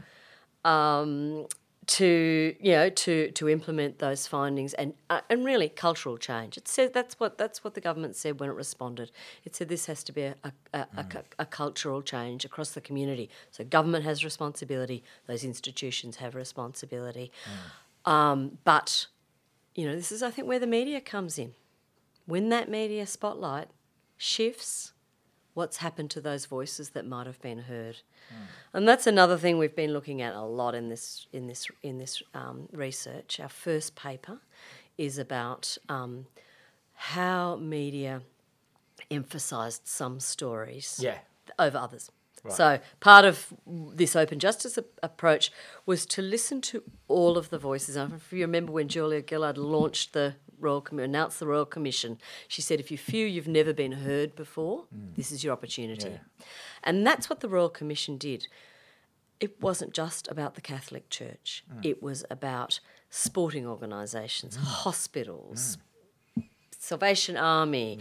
Um, 0.64 1.46
to 1.87 2.54
you 2.61 2.70
know 2.70 2.88
to 2.88 3.33
to 3.33 3.48
implement 3.48 3.98
those 3.98 4.28
findings 4.28 4.74
and 4.74 4.94
uh, 5.09 5.22
and 5.28 5.44
really 5.44 5.68
cultural 5.68 6.16
change. 6.18 6.56
It 6.56 6.68
said 6.68 6.92
that's 6.92 7.18
what 7.18 7.37
that's 7.37 7.64
what 7.64 7.74
the 7.74 7.80
government 7.80 8.14
said 8.14 8.38
when 8.38 8.48
it 8.48 8.52
responded. 8.52 9.11
It 9.44 9.56
said 9.56 9.68
this 9.68 9.87
has 9.87 10.04
to 10.04 10.12
be 10.12 10.22
a, 10.22 10.37
a, 10.44 10.52
a, 10.72 10.87
a 10.96 11.06
a 11.40 11.46
cultural 11.46 12.00
change 12.02 12.44
across 12.44 12.70
the 12.72 12.80
community. 12.80 13.28
So 13.50 13.64
government 13.64 14.04
has 14.04 14.22
responsibility. 14.22 15.02
Those 15.26 15.42
institutions 15.42 16.16
have 16.16 16.37
responsibility. 16.37 17.33
Um, 18.04 18.59
but 18.62 19.06
you 19.74 19.85
know 19.88 19.96
this 19.96 20.12
is 20.12 20.22
I 20.22 20.30
think 20.30 20.46
where 20.46 20.61
the 20.61 20.68
media 20.68 21.00
comes 21.00 21.38
in. 21.40 21.54
When 22.30 22.48
that 22.50 22.68
media 22.68 23.06
spotlight 23.06 23.68
shifts, 24.16 24.92
what's 25.54 25.78
happened 25.78 26.10
to 26.12 26.20
those 26.20 26.46
voices 26.46 26.90
that 26.90 27.04
might 27.06 27.26
have 27.26 27.40
been 27.42 27.60
heard. 27.60 27.98
And 28.72 28.86
that's 28.86 29.06
another 29.06 29.36
thing 29.36 29.58
we've 29.58 29.74
been 29.74 29.92
looking 29.92 30.22
at 30.22 30.34
a 30.34 30.42
lot 30.42 30.74
in 30.76 30.88
this 30.88 31.26
in 31.32 31.48
this 31.48 31.66
in 31.82 31.98
this 31.98 32.22
um, 32.34 32.68
research. 32.72 33.40
Our 33.40 33.48
first 33.48 33.96
paper 33.96 34.38
is 34.96 35.18
about 35.18 35.76
um, 35.88 36.26
how 36.94 37.56
media 37.56 38.22
emphasised 39.10 39.88
some 39.88 40.20
stories 40.20 41.00
Yeah. 41.02 41.18
over 41.58 41.78
others. 41.78 42.10
So 42.48 42.78
part 43.00 43.24
of 43.26 43.52
this 43.66 44.16
open 44.16 44.38
justice 44.38 44.78
a- 44.78 44.84
approach 45.02 45.52
was 45.84 46.06
to 46.06 46.22
listen 46.22 46.62
to 46.62 46.82
all 47.06 47.36
of 47.36 47.50
the 47.50 47.58
voices. 47.58 47.96
If 47.96 48.32
you 48.32 48.40
remember 48.40 48.72
when 48.72 48.88
Julia 48.88 49.22
Gillard 49.28 49.58
launched 49.58 50.14
the 50.14 50.36
Royal 50.61 50.81
Com- 50.81 50.99
announced 50.99 51.40
the 51.40 51.46
Royal 51.46 51.64
Commission, 51.64 52.18
she 52.49 52.62
said, 52.62 52.81
"If 52.81 52.90
you 52.90 52.99
feel 52.99 53.27
you've 53.27 53.49
never 53.49 53.73
been 53.73 53.92
heard 53.92 54.35
before, 54.35 54.85
mm. 54.94 55.14
this 55.16 55.33
is 55.33 55.42
your 55.42 55.53
opportunity." 55.53 56.20
And 56.83 57.07
that's 57.07 57.29
what 57.29 57.40
the 57.40 57.49
Royal 57.49 57.68
Commission 57.68 58.16
did. 58.16 58.46
It 59.40 59.61
wasn't 59.61 59.92
just 59.94 60.29
about 60.29 60.55
the 60.55 60.61
Catholic 60.61 61.09
Church. 61.11 61.64
Mm. 61.73 61.85
It 61.85 62.03
was 62.03 62.25
about 62.31 62.81
sporting 63.09 63.66
organisations, 63.66 64.57
mm. 64.57 64.62
hospitals, 64.62 65.79
Salvation 66.79 67.37
Army, 67.37 67.99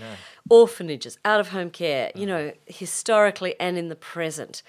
orphanages, 0.49 1.17
out 1.25 1.39
of 1.39 1.49
home 1.49 1.69
care, 1.69 2.11
you 2.15 2.25
know, 2.25 2.53
historically 2.65 3.53
and 3.59 3.77
in 3.77 3.89
the 3.89 3.95
present. 3.95 4.63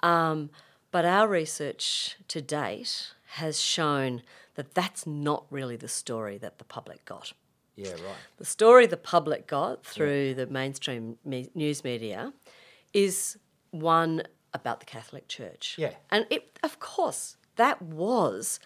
Um, 0.00 0.50
but 0.90 1.04
our 1.04 1.26
research 1.26 2.16
to 2.28 2.42
date 2.42 3.14
has 3.36 3.60
shown 3.60 4.22
that 4.54 4.74
that's 4.74 5.06
not 5.06 5.46
really 5.50 5.76
the 5.76 5.88
story 5.88 6.38
that 6.38 6.58
the 6.58 6.64
public 6.64 7.04
got. 7.04 7.32
Yeah, 7.76 7.92
right. 7.92 8.16
The 8.36 8.44
story 8.44 8.86
the 8.86 8.96
public 8.96 9.46
got 9.46 9.84
through 9.84 10.34
the 10.34 10.46
mainstream 10.46 11.18
me- 11.24 11.50
news 11.54 11.82
media 11.82 12.32
is 12.92 13.36
one 13.72 14.22
about 14.52 14.78
the 14.78 14.86
Catholic 14.86 15.26
Church. 15.26 15.74
Yeah. 15.76 15.94
And 16.10 16.26
it, 16.30 16.58
of 16.62 16.78
course, 16.78 17.36
that 17.56 17.82
was, 17.82 18.60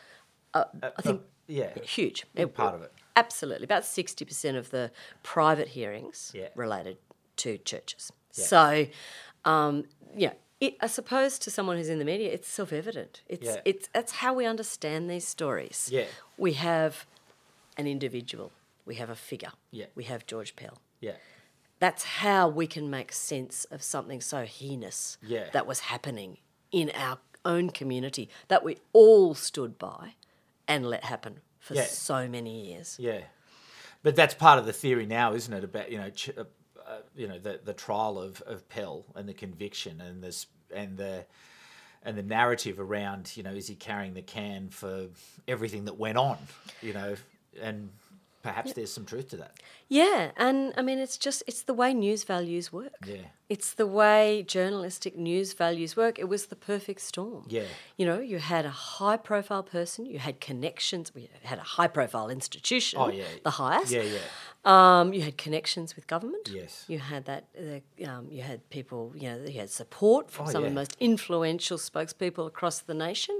uh, 0.52 0.64
I 0.82 1.00
think, 1.02 1.22
yeah. 1.46 1.70
huge. 1.80 2.26
Big 2.34 2.52
part 2.52 2.74
of 2.74 2.82
it. 2.82 2.92
Absolutely. 3.16 3.64
About 3.64 3.82
60% 3.84 4.56
of 4.56 4.70
the 4.70 4.90
private 5.22 5.68
hearings 5.68 6.30
Yeah. 6.34 6.48
related 6.54 6.98
to 7.36 7.56
churches. 7.58 8.12
Yeah. 8.34 8.44
So, 8.44 8.86
um, 9.46 9.84
yeah, 10.14 10.34
it, 10.60 10.76
I 10.80 10.86
suppose 10.88 11.38
to 11.40 11.50
someone 11.50 11.76
who's 11.76 11.88
in 11.88 11.98
the 11.98 12.04
media, 12.04 12.32
it's 12.32 12.48
self 12.48 12.72
evident. 12.72 13.22
It's, 13.28 13.46
Yeah. 13.46 13.60
it's, 13.64 13.88
that's 13.92 14.12
how 14.12 14.34
we 14.34 14.44
understand 14.46 15.08
these 15.10 15.26
stories. 15.26 15.88
Yeah. 15.92 16.06
We 16.36 16.54
have 16.54 17.06
an 17.76 17.86
individual, 17.86 18.50
we 18.84 18.96
have 18.96 19.10
a 19.10 19.14
figure, 19.14 19.52
Yeah. 19.70 19.86
we 19.94 20.04
have 20.04 20.26
George 20.26 20.56
Pell. 20.56 20.78
Yeah. 21.00 21.16
That's 21.78 22.02
how 22.04 22.48
we 22.48 22.66
can 22.66 22.90
make 22.90 23.12
sense 23.12 23.64
of 23.66 23.82
something 23.82 24.20
so 24.20 24.44
heinous 24.44 25.16
Yeah. 25.22 25.48
that 25.52 25.66
was 25.66 25.80
happening 25.80 26.38
in 26.72 26.90
our 26.94 27.18
own 27.44 27.70
community 27.70 28.28
that 28.48 28.64
we 28.64 28.78
all 28.92 29.34
stood 29.34 29.78
by 29.78 30.14
and 30.66 30.84
let 30.84 31.04
happen 31.04 31.40
for 31.60 31.74
Yeah. 31.74 31.84
so 31.84 32.26
many 32.28 32.66
years. 32.66 32.96
Yeah, 32.98 33.20
but 34.02 34.16
that's 34.16 34.34
part 34.34 34.58
of 34.58 34.66
the 34.66 34.72
theory 34.72 35.06
now, 35.06 35.34
isn't 35.34 35.52
it? 35.54 35.62
About 35.64 35.90
you 35.90 35.98
know, 35.98 36.10
ch- 36.10 36.30
uh, 36.36 36.44
Uh, 36.88 37.00
you 37.14 37.28
know, 37.28 37.38
the 37.38 37.60
the 37.62 37.74
trial 37.74 38.18
of, 38.18 38.40
of 38.46 38.66
Pell 38.68 39.04
and 39.14 39.28
the 39.28 39.34
conviction 39.34 40.00
and 40.00 40.22
this 40.22 40.46
and 40.74 40.96
the 40.96 41.26
and 42.02 42.16
the 42.16 42.22
narrative 42.22 42.80
around 42.80 43.36
you 43.36 43.42
know, 43.42 43.52
is 43.52 43.66
he 43.66 43.74
carrying 43.74 44.14
the 44.14 44.22
can 44.22 44.68
for 44.70 45.08
everything 45.46 45.84
that 45.84 45.98
went 45.98 46.16
on? 46.16 46.38
You 46.80 46.94
know, 46.94 47.16
and 47.60 47.90
perhaps 48.42 48.72
there's 48.72 48.92
some 48.92 49.04
truth 49.04 49.28
to 49.30 49.36
that. 49.36 49.52
Yeah, 49.88 50.30
and 50.36 50.72
I 50.76 50.82
mean, 50.82 50.98
it's 50.98 51.18
just 51.18 51.42
it's 51.46 51.62
the 51.62 51.74
way 51.74 51.92
news 51.92 52.24
values 52.24 52.72
work. 52.72 52.94
Yeah. 53.06 53.26
It's 53.48 53.72
the 53.72 53.86
way 53.86 54.44
journalistic 54.46 55.16
news 55.16 55.54
values 55.54 55.96
work. 55.96 56.18
It 56.18 56.28
was 56.28 56.46
the 56.46 56.56
perfect 56.56 57.00
storm. 57.00 57.44
Yeah. 57.48 57.64
You 57.96 58.04
know, 58.06 58.20
you 58.20 58.38
had 58.38 58.66
a 58.66 58.70
high 58.70 59.16
profile 59.16 59.62
person, 59.62 60.04
you 60.04 60.18
had 60.18 60.38
connections, 60.40 61.14
we 61.14 61.30
had 61.42 61.58
a 61.58 61.62
high 61.62 61.88
profile 61.88 62.28
institution, 62.28 62.98
Oh, 63.00 63.08
yeah. 63.08 63.24
the 63.44 63.50
highest. 63.50 63.90
Yeah, 63.90 64.02
yeah, 64.02 64.18
Um, 64.74 65.06
you 65.14 65.22
had 65.22 65.36
connections 65.44 65.96
with 65.96 66.04
government. 66.14 66.50
Yes. 66.60 66.84
You 66.88 66.98
had 66.98 67.22
that. 67.24 67.42
Uh, 67.56 68.08
um, 68.10 68.24
you 68.30 68.42
had 68.42 68.58
people. 68.76 69.12
You 69.20 69.26
know, 69.30 69.38
you 69.54 69.60
had 69.64 69.70
support 69.70 70.30
from 70.30 70.46
Oh, 70.46 70.50
some 70.50 70.64
of 70.64 70.70
the 70.70 70.74
most 70.82 70.96
influential 71.00 71.78
spokespeople 71.78 72.46
across 72.52 72.76
the 72.80 72.94
nation. 73.08 73.34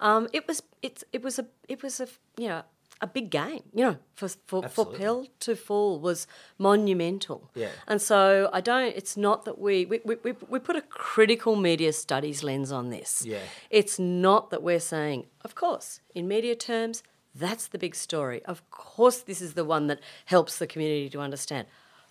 Um, 0.00 0.22
it 0.32 0.46
was. 0.48 0.62
It's. 0.82 1.02
It 1.12 1.22
was 1.22 1.38
a. 1.38 1.46
It 1.68 1.82
was 1.82 2.00
a. 2.00 2.08
You 2.36 2.48
know. 2.48 2.62
A 3.02 3.06
big 3.06 3.28
game, 3.28 3.64
you 3.74 3.84
know, 3.84 3.96
for 4.14 4.28
for, 4.46 4.60
for 4.76 4.86
Pell 4.86 5.26
to 5.40 5.54
fall 5.54 6.00
was 6.00 6.26
monumental. 6.56 7.50
Yeah. 7.54 7.68
And 7.86 8.00
so 8.00 8.48
I 8.58 8.62
don't. 8.62 8.96
It's 8.96 9.18
not 9.18 9.44
that 9.44 9.58
we 9.58 9.84
we, 9.84 10.00
we, 10.08 10.14
we 10.24 10.32
we 10.52 10.58
put 10.58 10.76
a 10.76 10.80
critical 10.80 11.56
media 11.56 11.92
studies 11.92 12.42
lens 12.42 12.72
on 12.72 12.88
this. 12.88 13.22
Yeah. 13.26 13.44
It's 13.68 13.98
not 13.98 14.48
that 14.50 14.62
we're 14.62 14.80
saying, 14.94 15.26
of 15.44 15.54
course, 15.54 16.00
in 16.14 16.26
media 16.26 16.56
terms, 16.56 17.02
that's 17.38 17.66
the 17.68 17.78
big 17.78 17.94
story. 17.94 18.44
Of 18.44 18.68
course, 18.70 19.18
this 19.18 19.40
is 19.40 19.54
the 19.54 19.64
one 19.64 19.86
that 19.88 20.00
helps 20.26 20.58
the 20.58 20.66
community 20.66 21.08
to 21.10 21.20
understand. 21.20 21.66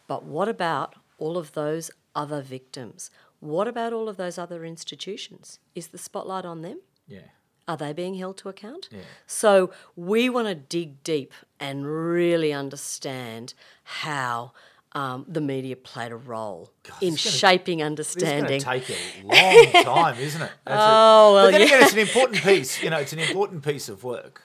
But 0.07 0.23
what 0.23 0.47
about 0.47 0.95
all 1.17 1.37
of 1.37 1.53
those 1.53 1.89
other 2.15 2.41
victims? 2.41 3.09
What 3.39 3.67
about 3.67 3.91
all 3.93 4.07
of 4.09 4.17
those 4.17 4.37
other 4.37 4.63
institutions? 4.65 5.59
Is 5.75 5.87
the 5.87 5.97
spotlight 5.97 6.45
on 6.45 6.61
them? 6.61 6.79
yeah, 7.07 7.19
Are 7.67 7.77
they 7.77 7.93
being 7.93 8.15
held 8.15 8.37
to 8.37 8.49
account? 8.49 8.89
Yeah. 8.91 8.99
So 9.27 9.71
we 9.95 10.29
want 10.29 10.47
to 10.47 10.55
dig 10.55 11.03
deep 11.03 11.31
and 11.59 11.85
really 11.85 12.51
understand 12.53 13.53
how 13.83 14.51
um, 14.93 15.25
the 15.27 15.41
media 15.41 15.75
played 15.75 16.11
a 16.11 16.15
role 16.15 16.71
in 17.01 17.13
is 17.15 17.23
gonna- 17.23 17.35
shaping 17.37 17.77
This 17.79 17.85
understanding. 17.85 18.57
is 18.57 18.63
going 18.63 18.81
to 18.81 18.87
take 18.87 19.23
a 19.23 19.27
long 19.75 19.83
time, 19.83 20.19
isn't 20.19 20.41
it? 20.41 20.51
That's 20.65 20.81
Oh, 20.81 21.33
well, 21.35 21.45
but 21.47 21.51
then 21.51 21.61
yeah. 21.61 21.67
again, 21.67 21.83
it's 21.83 21.93
an 21.93 21.99
important 21.99 22.41
piece. 22.43 22.81
You 22.81 22.89
know, 22.89 22.97
it's 22.99 23.13
an 23.13 23.19
important 23.19 23.63
piece 23.63 23.89
of 23.89 24.03
work. 24.03 24.43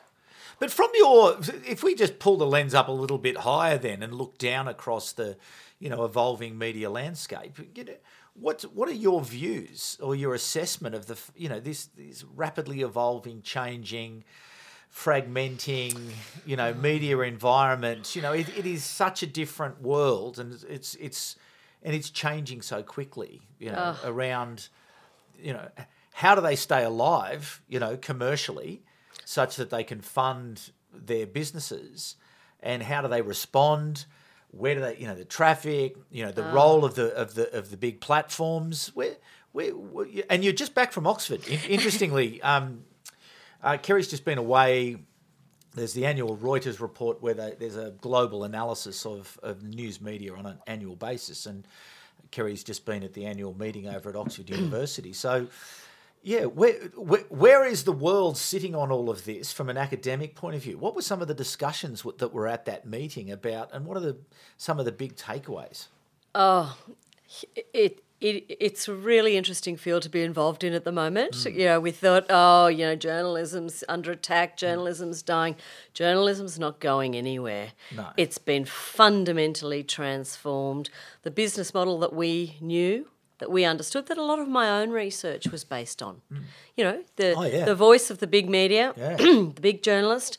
But 0.60 0.70
from 0.70 0.90
your, 0.94 1.38
if 1.66 1.82
we 1.82 1.94
just 1.94 2.18
pull 2.18 2.36
the 2.36 2.46
lens 2.46 2.74
up 2.74 2.88
a 2.88 2.92
little 2.92 3.16
bit 3.18 3.38
higher, 3.38 3.78
then 3.78 4.02
and 4.02 4.14
look 4.14 4.36
down 4.36 4.68
across 4.68 5.12
the, 5.12 5.38
you 5.78 5.88
know, 5.88 6.04
evolving 6.04 6.58
media 6.58 6.90
landscape, 6.90 7.58
you 7.74 7.84
know, 7.84 7.94
what 8.34 8.62
what 8.74 8.88
are 8.88 8.94
your 8.94 9.22
views 9.22 9.98
or 10.00 10.14
your 10.14 10.34
assessment 10.34 10.94
of 10.94 11.06
the, 11.06 11.18
you 11.34 11.48
know, 11.48 11.60
this 11.60 11.86
this 11.96 12.24
rapidly 12.36 12.82
evolving, 12.82 13.40
changing, 13.40 14.22
fragmenting, 14.94 15.98
you 16.44 16.56
know, 16.56 16.74
media 16.74 17.18
environment? 17.20 18.14
You 18.14 18.20
know, 18.20 18.32
it, 18.32 18.46
it 18.56 18.66
is 18.66 18.84
such 18.84 19.22
a 19.22 19.26
different 19.26 19.80
world, 19.80 20.38
and 20.38 20.62
it's 20.68 20.94
it's 20.96 21.36
and 21.82 21.94
it's 21.94 22.10
changing 22.10 22.60
so 22.60 22.82
quickly. 22.82 23.40
You 23.58 23.72
know, 23.72 23.96
around 24.04 24.68
you 25.42 25.54
know, 25.54 25.68
how 26.12 26.34
do 26.34 26.42
they 26.42 26.56
stay 26.56 26.84
alive, 26.84 27.62
you 27.66 27.80
know, 27.80 27.96
commercially, 27.96 28.82
such 29.30 29.54
that 29.54 29.70
they 29.70 29.84
can 29.84 30.00
fund 30.00 30.72
their 30.92 31.24
businesses, 31.24 32.16
and 32.58 32.82
how 32.82 33.00
do 33.00 33.06
they 33.06 33.22
respond? 33.22 34.04
Where 34.50 34.74
do 34.74 34.80
they, 34.80 34.96
you 34.96 35.06
know, 35.06 35.14
the 35.14 35.24
traffic, 35.24 35.94
you 36.10 36.24
know, 36.24 36.32
the 36.32 36.42
role 36.42 36.84
of 36.84 36.96
the 36.96 37.14
of 37.14 37.34
the 37.34 37.56
of 37.56 37.70
the 37.70 37.76
big 37.76 38.00
platforms. 38.00 38.90
Where, 38.92 39.14
where, 39.52 39.70
where 39.70 40.08
and 40.28 40.42
you're 40.42 40.52
just 40.52 40.74
back 40.74 40.90
from 40.90 41.06
Oxford. 41.06 41.46
Interestingly, 41.68 42.42
um, 42.42 42.82
uh, 43.62 43.76
Kerry's 43.80 44.08
just 44.08 44.24
been 44.24 44.38
away. 44.38 44.96
There's 45.76 45.92
the 45.92 46.06
annual 46.06 46.36
Reuters 46.36 46.80
report 46.80 47.22
where 47.22 47.34
they, 47.34 47.54
there's 47.56 47.76
a 47.76 47.92
global 48.00 48.42
analysis 48.42 49.06
of, 49.06 49.38
of 49.44 49.62
news 49.62 50.00
media 50.00 50.34
on 50.34 50.44
an 50.44 50.58
annual 50.66 50.96
basis, 50.96 51.46
and 51.46 51.68
Kerry's 52.32 52.64
just 52.64 52.84
been 52.84 53.04
at 53.04 53.12
the 53.12 53.26
annual 53.26 53.56
meeting 53.56 53.86
over 53.86 54.10
at 54.10 54.16
Oxford 54.16 54.50
University. 54.50 55.12
So, 55.12 55.46
yeah, 56.22 56.44
where, 56.44 56.74
where 56.94 57.24
where 57.28 57.64
is 57.64 57.84
the 57.84 57.92
world 57.92 58.36
sitting 58.36 58.74
on 58.74 58.90
all 58.92 59.08
of 59.08 59.24
this 59.24 59.52
from 59.52 59.68
an 59.70 59.76
academic 59.76 60.34
point 60.34 60.54
of 60.54 60.62
view? 60.62 60.76
What 60.76 60.94
were 60.94 61.02
some 61.02 61.22
of 61.22 61.28
the 61.28 61.34
discussions 61.34 62.04
that 62.18 62.32
were 62.32 62.46
at 62.46 62.66
that 62.66 62.86
meeting 62.86 63.30
about, 63.30 63.70
and 63.72 63.86
what 63.86 63.96
are 63.96 64.00
the 64.00 64.16
some 64.56 64.78
of 64.78 64.84
the 64.84 64.92
big 64.92 65.16
takeaways? 65.16 65.86
Oh, 66.34 66.76
it. 67.74 68.02
It, 68.22 68.58
it's 68.60 68.86
a 68.86 68.92
really 68.92 69.38
interesting 69.38 69.78
field 69.78 70.02
to 70.02 70.10
be 70.10 70.22
involved 70.22 70.62
in 70.62 70.74
at 70.74 70.84
the 70.84 70.92
moment. 70.92 71.32
Mm. 71.32 71.54
You 71.54 71.64
know, 71.64 71.80
we 71.80 71.90
thought, 71.90 72.26
oh, 72.28 72.66
you 72.66 72.84
know, 72.84 72.94
journalism's 72.94 73.82
under 73.88 74.12
attack, 74.12 74.58
journalism's 74.58 75.22
dying. 75.22 75.56
Journalism's 75.94 76.58
not 76.58 76.80
going 76.80 77.16
anywhere. 77.16 77.72
No. 77.96 78.08
It's 78.18 78.36
been 78.36 78.66
fundamentally 78.66 79.82
transformed. 79.82 80.90
The 81.22 81.30
business 81.30 81.72
model 81.72 81.98
that 82.00 82.12
we 82.12 82.58
knew, 82.60 83.06
that 83.40 83.50
we 83.50 83.64
understood, 83.64 84.06
that 84.06 84.18
a 84.18 84.22
lot 84.22 84.38
of 84.38 84.48
my 84.48 84.70
own 84.70 84.90
research 84.90 85.48
was 85.48 85.64
based 85.64 86.00
on. 86.02 86.20
You 86.76 86.84
know, 86.84 87.02
the 87.16 87.34
Oh, 87.36 87.42
yeah. 87.44 87.64
the 87.64 87.74
voice 87.74 88.10
of 88.10 88.18
the 88.18 88.26
big 88.26 88.48
media, 88.48 88.94
Yeah. 88.96 89.16
the 89.56 89.60
big 89.60 89.82
journalist, 89.82 90.38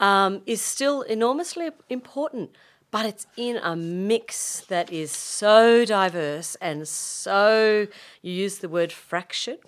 um, 0.00 0.42
is 0.46 0.60
still 0.62 1.02
enormously 1.02 1.70
important. 1.88 2.50
But 2.90 3.06
it's 3.06 3.26
in 3.36 3.56
a 3.56 3.74
mix 3.74 4.60
that 4.68 4.92
is 4.92 5.10
so 5.10 5.84
diverse 5.86 6.56
and 6.60 6.86
so, 6.86 7.86
you 8.20 8.32
use 8.44 8.58
the 8.58 8.68
word 8.68 8.92
fractured. 8.92 9.60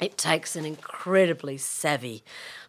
It 0.00 0.18
takes 0.18 0.56
an 0.56 0.64
incredibly 0.64 1.56
savvy 1.56 2.22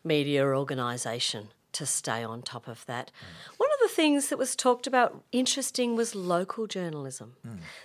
media 0.03 0.45
organisation 0.45 1.49
to 1.73 1.85
stay 1.85 2.23
on 2.23 2.41
top 2.41 2.67
of 2.67 2.85
that. 2.85 3.11
One 3.57 3.69
of 3.73 3.89
the 3.89 3.95
things 3.95 4.29
that 4.29 4.37
was 4.37 4.55
talked 4.55 4.87
about 4.87 5.23
interesting 5.31 5.95
was 5.95 6.15
local 6.15 6.67
journalism. 6.67 7.35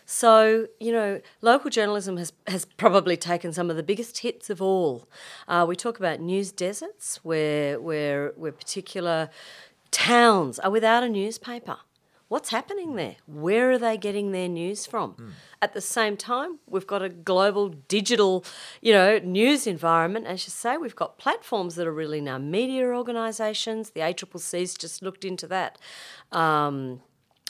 So, 0.06 0.68
you 0.80 0.92
know, 0.92 1.20
local 1.40 1.70
journalism 1.70 2.16
has, 2.16 2.32
has 2.46 2.64
probably 2.64 3.16
taken 3.16 3.52
some 3.52 3.70
of 3.70 3.76
the 3.76 3.82
biggest 3.82 4.18
hits 4.18 4.50
of 4.50 4.62
all. 4.62 5.08
Uh, 5.48 5.64
we 5.68 5.76
talk 5.76 5.98
about 5.98 6.20
news 6.20 6.52
deserts 6.52 7.20
where, 7.22 7.80
where, 7.80 8.32
where 8.36 8.52
particular 8.52 9.28
towns 9.90 10.58
are 10.58 10.70
without 10.70 11.02
a 11.02 11.08
newspaper. 11.08 11.78
What's 12.34 12.48
happening 12.48 12.96
there? 12.96 13.14
Where 13.26 13.70
are 13.70 13.78
they 13.78 13.96
getting 13.96 14.32
their 14.32 14.48
news 14.48 14.86
from? 14.86 15.34
At 15.62 15.72
the 15.72 15.80
same 15.80 16.16
time, 16.16 16.58
we've 16.68 16.84
got 16.84 17.00
a 17.00 17.08
global 17.08 17.68
digital, 17.68 18.44
you 18.82 18.92
know, 18.92 19.20
news 19.20 19.68
environment. 19.68 20.26
As 20.26 20.44
you 20.44 20.50
say, 20.50 20.76
we've 20.76 20.96
got 20.96 21.16
platforms 21.16 21.76
that 21.76 21.86
are 21.86 21.92
really 21.92 22.20
now 22.20 22.38
media 22.38 22.86
organisations. 22.86 23.90
The 23.90 24.00
ACCC's 24.00 24.74
just 24.74 25.00
looked 25.00 25.24
into 25.24 25.46
that. 25.46 25.78
Um, 26.32 27.02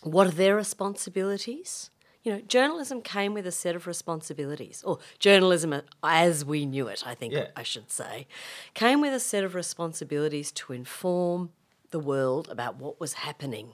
what 0.03 0.27
are 0.27 0.37
their 0.42 0.55
responsibilities? 0.55 1.88
You 2.23 2.33
know, 2.35 2.40
journalism 2.42 3.01
came 3.01 3.33
with 3.33 3.47
a 3.47 3.53
set 3.53 3.75
of 3.75 3.87
responsibilities, 3.87 4.83
or 4.85 4.99
journalism 5.18 5.81
as 6.03 6.44
we 6.44 6.66
knew 6.66 6.88
it, 6.88 7.03
I 7.07 7.14
think 7.14 7.33
Yeah. 7.33 7.49
I 7.57 7.62
should 7.62 7.90
say, 7.90 8.27
came 8.75 9.01
with 9.01 9.14
a 9.14 9.20
set 9.20 9.44
of 9.44 9.55
responsibilities 9.55 10.53
to 10.53 10.75
inform 10.75 11.53
the 11.94 12.00
world 12.00 12.48
about 12.50 12.74
what 12.74 12.98
was 12.98 13.12
happening. 13.12 13.68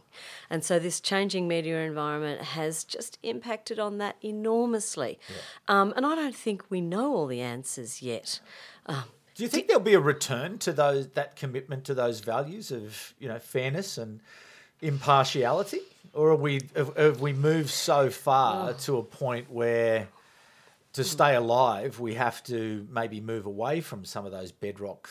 And 0.50 0.62
so 0.62 0.78
this 0.78 1.00
changing 1.00 1.48
media 1.48 1.80
environment 1.80 2.42
has 2.42 2.84
just 2.84 3.18
impacted 3.22 3.78
on 3.78 3.96
that 3.96 4.16
enormously. 4.22 5.18
Um, 5.68 5.94
and 5.96 6.04
I 6.04 6.14
don't 6.14 6.36
think 6.36 6.64
we 6.68 6.82
know 6.82 7.14
all 7.16 7.26
the 7.26 7.40
answers 7.40 8.02
yet. 8.02 8.40
Um, 8.84 9.04
Do 9.36 9.42
you 9.42 9.48
think 9.48 9.68
there'll 9.68 9.82
be 9.82 9.94
a 9.94 10.00
return 10.00 10.58
to 10.58 10.70
those 10.70 11.08
that 11.12 11.34
commitment 11.34 11.86
to 11.86 11.94
those 11.94 12.20
values 12.20 12.70
of 12.70 13.14
you 13.18 13.26
know 13.26 13.38
fairness 13.38 13.96
and 13.96 14.20
impartiality, 14.82 15.80
or 16.12 16.28
are 16.28 16.36
we 16.36 16.60
have, 16.76 16.94
have 16.98 17.20
we 17.22 17.32
moved 17.32 17.70
so 17.70 18.10
far 18.10 18.74
to 18.74 18.98
a 18.98 19.02
point 19.02 19.50
where 19.50 20.08
to 20.92 21.04
stay 21.04 21.34
alive 21.36 22.00
we 22.00 22.14
have 22.16 22.42
to 22.44 22.86
maybe 22.90 23.18
move 23.20 23.46
away 23.46 23.80
from 23.80 24.04
some 24.04 24.26
of 24.26 24.32
those 24.32 24.52
bedrock 24.52 25.08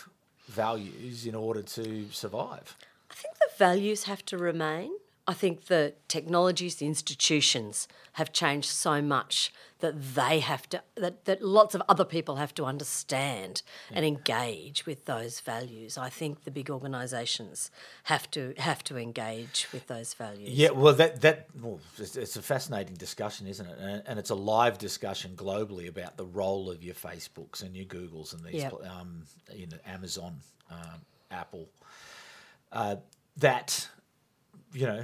values 0.47 1.25
in 1.25 1.33
order 1.33 1.63
to 1.63 2.05
survive? 2.11 2.75
I 3.11 3.13
think 3.15 3.35
the 3.35 3.57
values 3.57 4.03
have 4.03 4.25
to 4.25 4.37
remain. 4.37 4.91
I 5.27 5.33
think 5.33 5.65
the 5.65 5.93
technologies, 6.07 6.75
the 6.77 6.87
institutions 6.87 7.87
have 8.13 8.33
changed 8.33 8.69
so 8.69 8.99
much 8.99 9.53
that 9.77 10.15
they 10.15 10.39
have 10.39 10.67
to, 10.69 10.81
that, 10.95 11.25
that 11.25 11.43
lots 11.43 11.75
of 11.75 11.83
other 11.87 12.03
people 12.03 12.37
have 12.37 12.53
to 12.55 12.65
understand 12.65 13.61
and 13.91 14.03
engage 14.03 14.87
with 14.87 15.05
those 15.05 15.39
values. 15.39 15.99
I 15.99 16.09
think 16.09 16.45
the 16.45 16.51
big 16.51 16.71
organisations 16.71 17.69
have 18.05 18.29
to 18.31 18.55
have 18.57 18.83
to 18.85 18.97
engage 18.97 19.67
with 19.71 19.85
those 19.85 20.15
values. 20.15 20.49
Yeah, 20.49 20.71
well, 20.71 20.95
that 20.95 21.21
that 21.21 21.47
well, 21.61 21.79
it's, 21.99 22.15
it's 22.15 22.35
a 22.35 22.41
fascinating 22.41 22.95
discussion, 22.95 23.45
isn't 23.45 23.67
it? 23.67 23.77
And, 23.79 24.03
and 24.07 24.17
it's 24.17 24.31
a 24.31 24.35
live 24.35 24.79
discussion 24.79 25.33
globally 25.35 25.87
about 25.87 26.17
the 26.17 26.25
role 26.25 26.71
of 26.71 26.83
your 26.83 26.95
Facebooks 26.95 27.61
and 27.61 27.75
your 27.75 27.85
Googles 27.85 28.33
and 28.33 28.43
these, 28.43 28.63
Yep. 28.63 28.73
um, 28.89 29.23
you 29.53 29.67
know, 29.67 29.77
Amazon, 29.85 30.37
um, 30.71 31.01
Apple. 31.29 31.69
Uh, 32.71 32.97
that 33.37 33.87
you 34.73 34.85
know, 34.85 35.03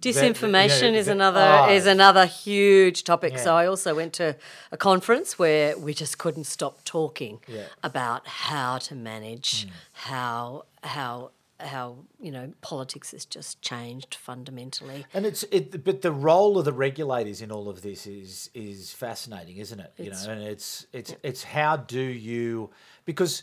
Disinformation 0.00 0.80
that- 0.92 0.94
is 0.94 1.06
that- 1.06 1.12
another 1.12 1.64
oh. 1.68 1.72
is 1.72 1.86
another 1.86 2.26
huge 2.26 3.04
topic. 3.04 3.38
So 3.38 3.54
I 3.54 3.66
also 3.66 3.94
went 3.94 4.12
to 4.14 4.36
a 4.72 4.76
conference 4.76 5.38
where 5.38 5.76
we 5.78 5.94
just 5.94 6.18
couldn't 6.18 6.44
stop 6.44 6.84
talking 6.84 7.40
Yeah. 7.46 7.66
About 7.82 8.26
how 8.26 8.78
to 8.78 8.94
manage 8.94 9.68
how 9.92 10.64
how 10.82 11.30
how 11.60 11.96
you 12.20 12.30
know 12.30 12.52
politics 12.60 13.12
has 13.12 13.24
just 13.24 13.62
changed 13.62 14.14
fundamentally. 14.14 15.06
And 15.14 15.24
it's 15.24 15.44
it, 15.50 15.84
but 15.84 16.02
the 16.02 16.12
role 16.12 16.58
of 16.58 16.64
the 16.64 16.72
regulators 16.72 17.40
in 17.40 17.50
all 17.52 17.68
of 17.68 17.82
this 17.82 18.06
is 18.06 18.50
is 18.54 18.92
fascinating, 18.92 19.56
isn't 19.58 19.80
it? 19.80 19.92
You 19.96 20.06
It's- 20.06 20.26
know, 20.26 20.32
and 20.32 20.42
it's 20.42 20.86
it's 20.92 21.14
it's 21.22 21.44
how 21.44 21.76
do 21.76 22.00
you 22.00 22.70
because 23.04 23.42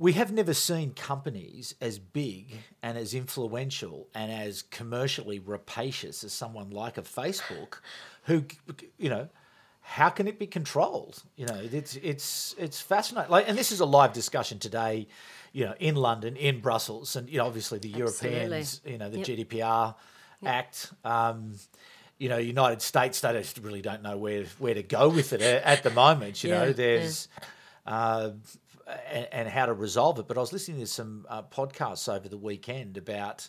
we 0.00 0.14
have 0.14 0.32
never 0.32 0.54
seen 0.54 0.92
companies 0.94 1.74
as 1.80 1.98
big 1.98 2.46
and 2.82 2.96
as 2.96 3.12
influential 3.12 4.08
and 4.14 4.32
as 4.32 4.62
commercially 4.62 5.38
rapacious 5.38 6.24
as 6.24 6.32
someone 6.32 6.70
like 6.70 6.96
a 6.98 7.02
Facebook, 7.02 7.74
who 8.24 8.44
you 8.98 9.10
know. 9.10 9.28
How 9.82 10.08
can 10.08 10.28
it 10.28 10.38
be 10.38 10.46
controlled? 10.46 11.22
You 11.36 11.46
know, 11.46 11.58
it's 11.72 11.96
it's 11.96 12.54
it's 12.58 12.80
fascinating. 12.80 13.30
Like, 13.30 13.48
and 13.48 13.58
this 13.58 13.72
is 13.72 13.80
a 13.80 13.84
live 13.86 14.12
discussion 14.12 14.58
today, 14.58 15.08
you 15.52 15.64
know, 15.64 15.74
in 15.80 15.96
London, 15.96 16.36
in 16.36 16.60
Brussels, 16.60 17.16
and 17.16 17.28
you 17.28 17.38
know, 17.38 17.46
obviously 17.46 17.78
the 17.80 17.88
Absolutely. 17.88 18.38
Europeans, 18.38 18.80
you 18.86 18.98
know, 18.98 19.08
the 19.10 19.18
Yep. 19.18 19.26
GDPR 19.26 19.94
Act. 20.46 20.92
Um, 21.04 21.54
you 22.18 22.28
know, 22.28 22.36
United 22.36 22.82
States, 22.82 23.20
they 23.20 23.32
just 23.32 23.58
really 23.58 23.82
don't 23.82 24.02
know 24.02 24.16
where 24.16 24.44
where 24.58 24.74
to 24.74 24.82
go 24.82 25.08
with 25.08 25.32
it 25.32 25.40
a- 25.40 25.66
at 25.66 25.82
the 25.82 25.90
moment. 25.90 26.44
You 26.44 26.50
Yeah, 26.50 26.58
know, 26.58 26.66
yeah. 26.66 26.72
there's 26.72 27.28
uh, 27.86 28.30
and, 29.10 29.28
and 29.32 29.48
how 29.48 29.66
to 29.66 29.72
resolve 29.72 30.18
it. 30.18 30.28
But 30.28 30.36
I 30.36 30.40
was 30.40 30.52
listening 30.52 30.80
to 30.80 30.86
some 30.86 31.26
uh, 31.28 31.42
podcasts 31.42 32.12
over 32.12 32.28
the 32.28 32.38
weekend 32.38 32.96
about. 32.96 33.48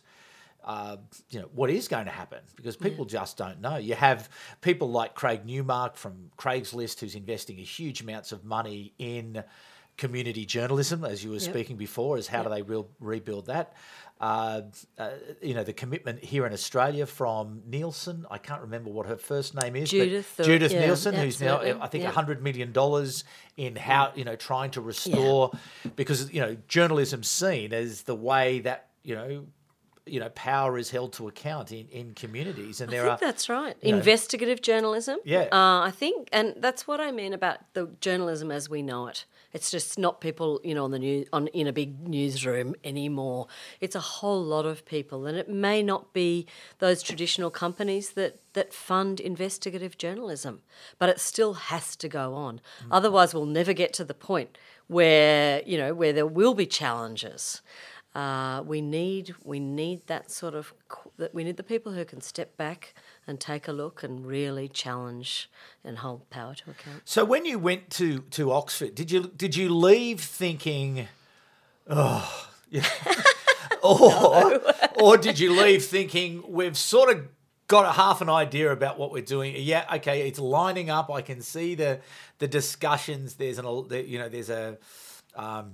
Uh, 0.63 0.97
you 1.31 1.39
know 1.39 1.49
what 1.55 1.71
is 1.71 1.87
going 1.87 2.05
to 2.05 2.11
happen 2.11 2.37
because 2.55 2.77
people 2.77 3.03
just 3.03 3.35
don't 3.35 3.59
know. 3.61 3.77
You 3.77 3.95
have 3.95 4.29
people 4.61 4.91
like 4.91 5.15
Craig 5.15 5.43
Newmark 5.43 5.95
from 5.95 6.29
Craigslist, 6.37 6.99
who's 6.99 7.15
investing 7.15 7.57
a 7.57 7.63
huge 7.63 8.01
amounts 8.01 8.31
of 8.31 8.45
money 8.45 8.93
in 8.99 9.43
community 9.97 10.45
journalism, 10.45 11.03
as 11.03 11.23
you 11.23 11.31
were 11.31 11.39
speaking 11.39 11.77
before. 11.77 12.15
Is 12.15 12.27
how 12.27 12.43
do 12.43 12.49
they 12.49 12.61
re- 12.61 12.83
rebuild 12.99 13.47
that? 13.47 13.73
Uh, 14.21 14.61
uh, 14.99 15.09
you 15.41 15.55
know 15.55 15.63
the 15.63 15.73
commitment 15.73 16.23
here 16.23 16.45
in 16.45 16.53
Australia 16.53 17.07
from 17.07 17.63
Neilson. 17.67 18.23
I 18.29 18.37
can't 18.37 18.61
remember 18.61 18.91
what 18.91 19.07
her 19.07 19.17
first 19.17 19.59
name 19.59 19.75
is. 19.75 19.89
Judith 19.89 20.35
but 20.37 20.45
or- 20.45 20.49
Judith 20.49 20.71
yeah, 20.71 20.87
Neilson, 20.87 21.15
who's 21.15 21.41
now 21.41 21.59
I 21.59 21.87
think 21.87 22.03
yeah. 22.03 22.11
hundred 22.11 22.43
million 22.43 22.71
dollars 22.71 23.23
in 23.57 23.75
how 23.75 24.11
you 24.13 24.23
know 24.23 24.35
trying 24.35 24.69
to 24.71 24.81
restore 24.81 25.51
because 25.95 26.31
you 26.31 26.39
know 26.39 26.55
journalism's 26.67 27.29
seen 27.29 27.73
as 27.73 28.03
the 28.03 28.13
way 28.15 28.59
that 28.59 28.89
you 29.03 29.15
know 29.15 29.45
you 30.05 30.19
know 30.19 30.29
power 30.29 30.77
is 30.77 30.89
held 30.89 31.13
to 31.13 31.27
account 31.27 31.71
in, 31.71 31.87
in 31.89 32.13
communities, 32.13 32.81
and 32.81 32.89
I 32.89 32.91
there 32.91 33.03
think 33.03 33.13
are 33.13 33.25
that's 33.25 33.49
right. 33.49 33.75
you 33.81 33.91
know- 33.91 33.97
Investigative 33.97 34.61
journalism. 34.61 35.19
Yeah. 35.23 35.47
Uh, 35.51 35.81
I 35.85 35.91
think, 35.95 36.27
and 36.31 36.55
that's 36.57 36.87
what 36.87 36.99
I 36.99 37.11
mean 37.11 37.33
about 37.33 37.59
the 37.73 37.89
journalism 38.01 38.51
as 38.51 38.69
we 38.69 38.81
know 38.81 39.07
it. 39.07 39.25
It's 39.53 39.69
just 39.69 39.99
not 39.99 40.21
people, 40.21 40.61
you 40.63 40.73
know, 40.73 40.85
on 40.85 40.91
the 40.91 40.99
news, 40.99 41.27
on 41.33 41.47
in 41.47 41.67
a 41.67 41.73
big 41.73 42.07
newsroom 42.07 42.73
anymore. 42.83 43.47
It's 43.81 43.95
a 43.95 43.99
whole 43.99 44.41
lot 44.43 44.65
of 44.65 44.85
people, 44.85 45.25
and 45.25 45.37
it 45.37 45.49
may 45.49 45.83
not 45.83 46.13
be 46.13 46.47
those 46.79 47.03
traditional 47.03 47.51
companies 47.51 48.11
that 48.11 48.39
that 48.53 48.73
fund 48.73 49.19
investigative 49.19 49.97
journalism, 49.97 50.61
but 50.97 51.09
it 51.09 51.19
still 51.19 51.53
has 51.53 51.95
to 51.97 52.07
go 52.09 52.33
on. 52.33 52.61
Mm. 52.83 52.87
Otherwise, 52.91 53.33
we'll 53.33 53.45
never 53.45 53.73
get 53.73 53.93
to 53.93 54.03
the 54.05 54.13
point 54.13 54.57
where 54.87 55.61
you 55.65 55.77
know 55.77 55.93
where 55.93 56.13
there 56.13 56.25
will 56.27 56.53
be 56.53 56.65
challenges. 56.65 57.61
Uh, 58.13 58.61
we 58.65 58.81
need 58.81 59.33
we 59.43 59.59
need 59.59 60.05
that 60.07 60.29
sort 60.29 60.53
of 60.53 60.73
that 61.17 61.33
we 61.33 61.45
need 61.45 61.55
the 61.55 61.63
people 61.63 61.93
who 61.93 62.03
can 62.03 62.19
step 62.19 62.57
back 62.57 62.93
and 63.25 63.39
take 63.39 63.69
a 63.69 63.71
look 63.71 64.03
and 64.03 64.25
really 64.25 64.67
challenge 64.67 65.49
and 65.85 65.99
hold 65.99 66.29
power 66.29 66.53
to 66.53 66.71
account. 66.71 67.01
So 67.05 67.23
when 67.23 67.45
you 67.45 67.57
went 67.57 67.89
to 67.91 68.19
to 68.31 68.51
Oxford, 68.51 68.95
did 68.95 69.11
you 69.11 69.31
did 69.35 69.55
you 69.55 69.73
leave 69.73 70.19
thinking, 70.19 71.07
oh, 71.87 72.49
yeah, 72.69 72.85
or 73.83 74.59
or 74.95 75.17
did 75.17 75.39
you 75.39 75.53
leave 75.53 75.85
thinking 75.85 76.43
we've 76.45 76.77
sort 76.77 77.09
of 77.09 77.27
got 77.71 77.85
a 77.85 77.93
half 77.93 78.19
an 78.19 78.29
idea 78.29 78.69
about 78.69 78.99
what 78.99 79.13
we're 79.13 79.21
doing. 79.21 79.55
Yeah, 79.57 79.85
okay, 79.95 80.27
it's 80.27 80.39
lining 80.39 80.89
up. 80.89 81.09
I 81.09 81.21
can 81.21 81.41
see 81.41 81.75
the 81.75 82.01
the 82.39 82.47
discussions. 82.47 83.35
There's 83.35 83.57
an 83.57 83.65
you 83.89 84.19
know 84.19 84.27
there's 84.27 84.49
a 84.49 84.77
um, 85.33 85.71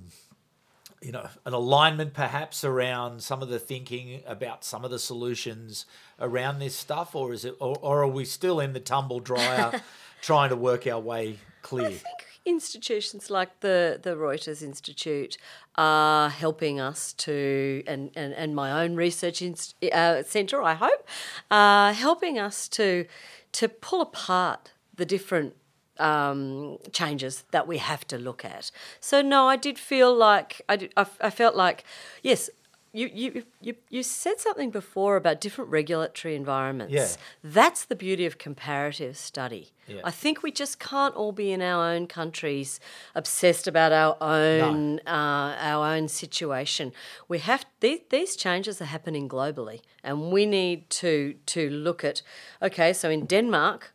you 1.07 1.13
know 1.13 1.29
an 1.45 1.53
alignment 1.53 2.13
perhaps 2.13 2.65
around 2.65 3.23
some 3.23 3.41
of 3.41 3.47
the 3.47 3.59
thinking 3.59 4.21
about 4.27 4.65
some 4.65 4.83
of 4.83 4.91
the 4.91 4.99
solutions 4.99 5.85
around 6.19 6.59
this 6.59 6.75
stuff, 6.75 7.15
or 7.15 7.31
is 7.31 7.45
it 7.45 7.55
or, 7.61 7.77
or 7.81 8.03
are 8.03 8.07
we 8.09 8.25
still 8.25 8.59
in 8.59 8.73
the 8.73 8.81
tumble 8.81 9.21
dryer 9.21 9.81
trying 10.21 10.49
to 10.49 10.57
work 10.57 10.85
our 10.85 10.99
way 10.99 11.39
clear? 11.61 11.87
I 11.87 11.91
think 11.91 12.25
institutions 12.45 13.29
like 13.29 13.61
the, 13.61 13.99
the 14.01 14.15
Reuters 14.15 14.61
Institute 14.61 15.37
are 15.75 16.29
helping 16.29 16.77
us 16.79 17.13
to, 17.13 17.83
and, 17.87 18.11
and, 18.15 18.33
and 18.33 18.53
my 18.53 18.83
own 18.83 18.95
research 18.95 19.41
inst, 19.41 19.75
uh, 19.85 20.23
centre, 20.23 20.61
I 20.61 20.73
hope, 20.73 21.07
are 21.49 21.93
helping 21.93 22.37
us 22.37 22.67
to, 22.69 23.05
to 23.53 23.69
pull 23.69 24.01
apart 24.01 24.71
the 24.95 25.05
different 25.05 25.55
um, 25.99 26.77
changes 26.91 27.43
that 27.51 27.67
we 27.67 27.77
have 27.77 28.05
to 28.07 28.17
look 28.17 28.45
at. 28.45 28.71
So 28.99 29.21
no, 29.21 29.47
I 29.47 29.55
did 29.57 29.77
feel 29.79 30.15
like 30.15 30.61
I, 30.69 30.75
did, 30.75 30.93
I, 30.95 31.05
I 31.21 31.29
felt 31.29 31.55
like 31.55 31.83
yes, 32.23 32.49
you, 32.93 33.09
you, 33.13 33.43
you, 33.61 33.75
you 33.89 34.01
said 34.03 34.39
something 34.39 34.71
before 34.71 35.17
about 35.17 35.39
different 35.39 35.69
regulatory 35.69 36.35
environments. 36.35 36.93
Yeah. 36.93 37.07
That's 37.43 37.85
the 37.85 37.95
beauty 37.95 38.25
of 38.25 38.37
comparative 38.37 39.17
study. 39.17 39.71
Yeah. 39.87 40.01
I 40.03 40.11
think 40.11 40.41
we 40.41 40.51
just 40.51 40.79
can't 40.79 41.13
all 41.15 41.31
be 41.31 41.51
in 41.51 41.61
our 41.61 41.93
own 41.93 42.07
countries 42.07 42.79
obsessed 43.13 43.67
about 43.67 43.91
our 43.91 44.17
own 44.19 44.95
No. 44.95 45.01
uh, 45.05 45.55
our 45.59 45.95
own 45.95 46.07
situation. 46.07 46.91
We 47.27 47.39
have 47.39 47.65
these, 47.81 47.99
these 48.09 48.35
changes 48.35 48.81
are 48.81 48.85
happening 48.85 49.29
globally, 49.29 49.81
and 50.03 50.31
we 50.31 50.45
need 50.45 50.89
to 51.01 51.35
to 51.45 51.69
look 51.69 52.03
at 52.03 52.21
okay. 52.61 52.93
So 52.93 53.09
in 53.09 53.25
Denmark, 53.27 53.93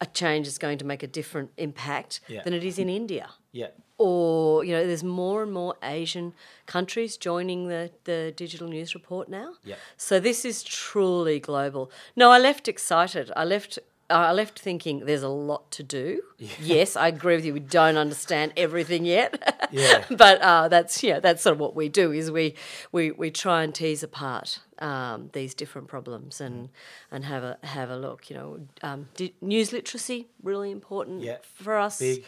a 0.00 0.06
change 0.06 0.46
is 0.46 0.58
going 0.58 0.78
to 0.78 0.84
make 0.84 1.02
a 1.02 1.06
different 1.08 1.50
impact 1.56 2.20
Yeah. 2.28 2.42
than 2.44 2.54
it 2.54 2.64
is 2.64 2.78
in 2.78 2.88
India 2.88 3.30
Yeah. 3.52 3.68
or 3.98 4.64
you 4.64 4.72
know 4.72 4.86
there's 4.86 5.02
more 5.02 5.42
and 5.42 5.52
more 5.52 5.74
asian 5.82 6.32
countries 6.66 7.16
joining 7.16 7.66
the, 7.68 7.90
the 8.04 8.32
digital 8.36 8.68
news 8.68 8.94
report 8.94 9.28
now 9.28 9.54
Yep. 9.64 9.78
so 9.96 10.20
this 10.20 10.44
is 10.44 10.62
truly 10.62 11.40
global 11.40 11.90
no 12.14 12.30
i 12.30 12.38
left 12.38 12.68
excited 12.68 13.32
i 13.36 13.44
left 13.44 13.78
I 14.10 14.32
left 14.32 14.58
thinking 14.58 15.00
there's 15.04 15.22
a 15.22 15.28
lot 15.28 15.70
to 15.72 15.82
do. 15.82 16.22
Yes, 16.60 16.96
I 16.96 17.08
agree 17.08 17.36
with 17.36 17.44
you. 17.44 17.52
We 17.52 17.60
don't 17.60 17.96
understand 17.96 18.52
everything 18.56 19.04
yet. 19.04 19.68
Yeah. 19.70 20.04
but 20.10 20.40
uh, 20.40 20.68
that's 20.68 21.02
yeah, 21.02 21.20
that's 21.20 21.42
sort 21.42 21.52
of 21.54 21.60
what 21.60 21.74
we 21.76 21.88
do. 21.88 22.12
Is 22.12 22.30
we 22.30 22.54
we, 22.92 23.10
we 23.10 23.30
try 23.30 23.62
and 23.62 23.74
tease 23.74 24.02
apart 24.02 24.60
um, 24.78 25.30
these 25.32 25.54
different 25.54 25.88
problems 25.88 26.40
and 26.40 26.70
and 27.10 27.24
have 27.24 27.42
a 27.44 27.58
have 27.62 27.90
a 27.90 27.96
look. 27.96 28.30
You 28.30 28.36
know, 28.36 28.60
um, 28.82 29.08
di- 29.14 29.34
news 29.42 29.72
literacy 29.72 30.28
really 30.42 30.70
important 30.70 31.20
Yeah. 31.22 31.36
for 31.42 31.76
us. 31.76 31.98
Big. 31.98 32.24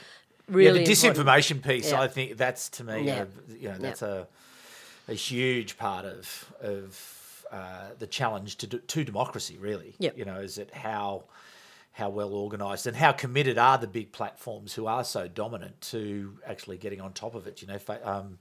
Really 0.49 0.81
yeah, 0.81 0.85
the 0.85 0.93
important. 0.93 1.27
disinformation 1.27 1.63
piece. 1.63 1.93
Yeah. 1.93 2.01
I 2.03 2.09
think 2.09 2.37
that's 2.37 2.69
to 2.71 2.85
me, 2.85 3.03
Yeah. 3.07 3.25
a, 3.25 3.53
you 3.57 3.69
know, 3.69 3.79
that's 3.79 4.03
a 4.03 4.27
a 5.09 5.15
huge 5.15 5.79
part 5.79 6.05
of 6.05 6.53
of 6.61 7.45
uh, 7.53 7.91
the 7.99 8.07
challenge 8.07 8.57
to 8.57 8.67
to 8.67 9.05
democracy. 9.05 9.57
Really, 9.59 9.95
Yep. 9.99 10.19
you 10.19 10.25
know, 10.25 10.41
is 10.41 10.59
it 10.59 10.75
how 10.75 11.25
how 11.93 12.09
well 12.09 12.33
organised 12.33 12.87
and 12.87 12.97
how 12.97 13.13
committed 13.13 13.59
are 13.59 13.79
the 13.79 13.87
big 13.87 14.13
platforms 14.13 14.75
who 14.75 14.87
are 14.87 15.05
so 15.05 15.29
dominant 15.29 15.81
to 15.81 16.39
actually 16.47 16.77
getting 16.77 17.01
on 17.01 17.13
top 17.13 17.35
of 17.35 17.47
it? 17.47 17.63
You 17.63 17.69
know, 17.69 17.79
um, 18.05 18.39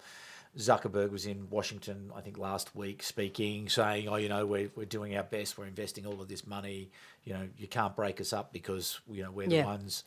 Zuckerberg 0.58 1.12
was 1.12 1.26
in 1.26 1.50
Washington, 1.50 2.12
I 2.16 2.22
think, 2.22 2.38
last 2.38 2.76
week, 2.76 3.04
speaking, 3.04 3.70
saying, 3.70 4.08
"Oh, 4.08 4.16
you 4.16 4.30
know, 4.30 4.46
we're 4.46 4.70
we're 4.76 4.86
doing 4.86 5.16
our 5.16 5.24
best. 5.24 5.58
We're 5.58 5.68
investing 5.68 6.06
all 6.06 6.22
of 6.22 6.28
this 6.28 6.46
money. 6.46 6.90
You 7.24 7.34
know, 7.34 7.48
you 7.58 7.68
can't 7.68 7.96
break 7.96 8.20
us 8.20 8.34
up 8.34 8.52
because 8.54 9.00
you 9.10 9.24
know 9.24 9.32
we're 9.32 9.48
the 9.48 9.64
ones." 9.64 10.04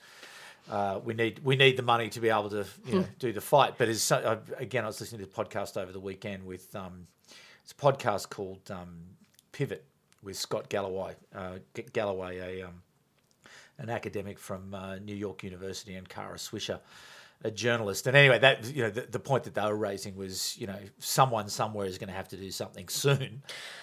uh, 0.71 1.01
we 1.05 1.15
need 1.15 1.41
we 1.45 1.57
need 1.57 1.77
the 1.77 1.83
money 1.83 2.09
to 2.09 2.21
be 2.21 2.29
able 2.29 2.51
to 2.51 2.65
you 2.87 2.95
know 2.95 3.07
do 3.19 3.33
the 3.33 3.41
fight. 3.41 3.75
But 3.79 3.89
as 3.89 4.03
so, 4.03 4.17
uh, 4.17 4.39
again, 4.59 4.85
I 4.85 4.89
was 4.89 5.01
listening 5.01 5.25
to 5.25 5.27
the 5.27 5.33
podcast 5.33 5.77
over 5.77 5.93
the 5.93 6.01
weekend 6.01 6.45
with 6.45 6.75
um, 6.77 7.07
it's 7.63 7.73
a 7.73 7.75
podcast 7.75 8.31
called 8.31 8.71
um, 8.71 8.99
Pivot 9.51 9.85
with 10.23 10.37
Scott 10.37 10.69
Galloway. 10.69 11.15
Uh, 11.35 11.59
Galloway, 11.93 12.61
a 12.61 12.67
um, 12.67 12.83
an 13.83 13.91
academic 13.91 14.39
from 14.39 14.75
uh, 14.75 14.97
New 14.97 15.15
York 15.15 15.43
University, 15.43 15.95
and 15.95 16.09
Kara 16.09 16.37
Swisher, 16.37 16.81
a 17.45 17.51
journalist. 17.51 18.07
And 18.07 18.17
anyway, 18.17 18.39
that 18.39 18.75
you 18.75 18.83
know 18.85 18.91
the, 18.91 19.03
the 19.03 19.21
point 19.21 19.45
that 19.45 19.55
they 19.55 19.63
were 19.63 19.77
raising 19.77 20.17
was 20.17 20.57
you 20.59 20.67
know 20.67 20.79
someone 20.99 21.49
somewhere 21.49 21.87
is 21.87 21.99
going 21.99 22.09
to 22.09 22.15
have 22.15 22.29
to 22.29 22.37
do 22.37 22.51
something 22.51 22.89
soon, 22.89 23.43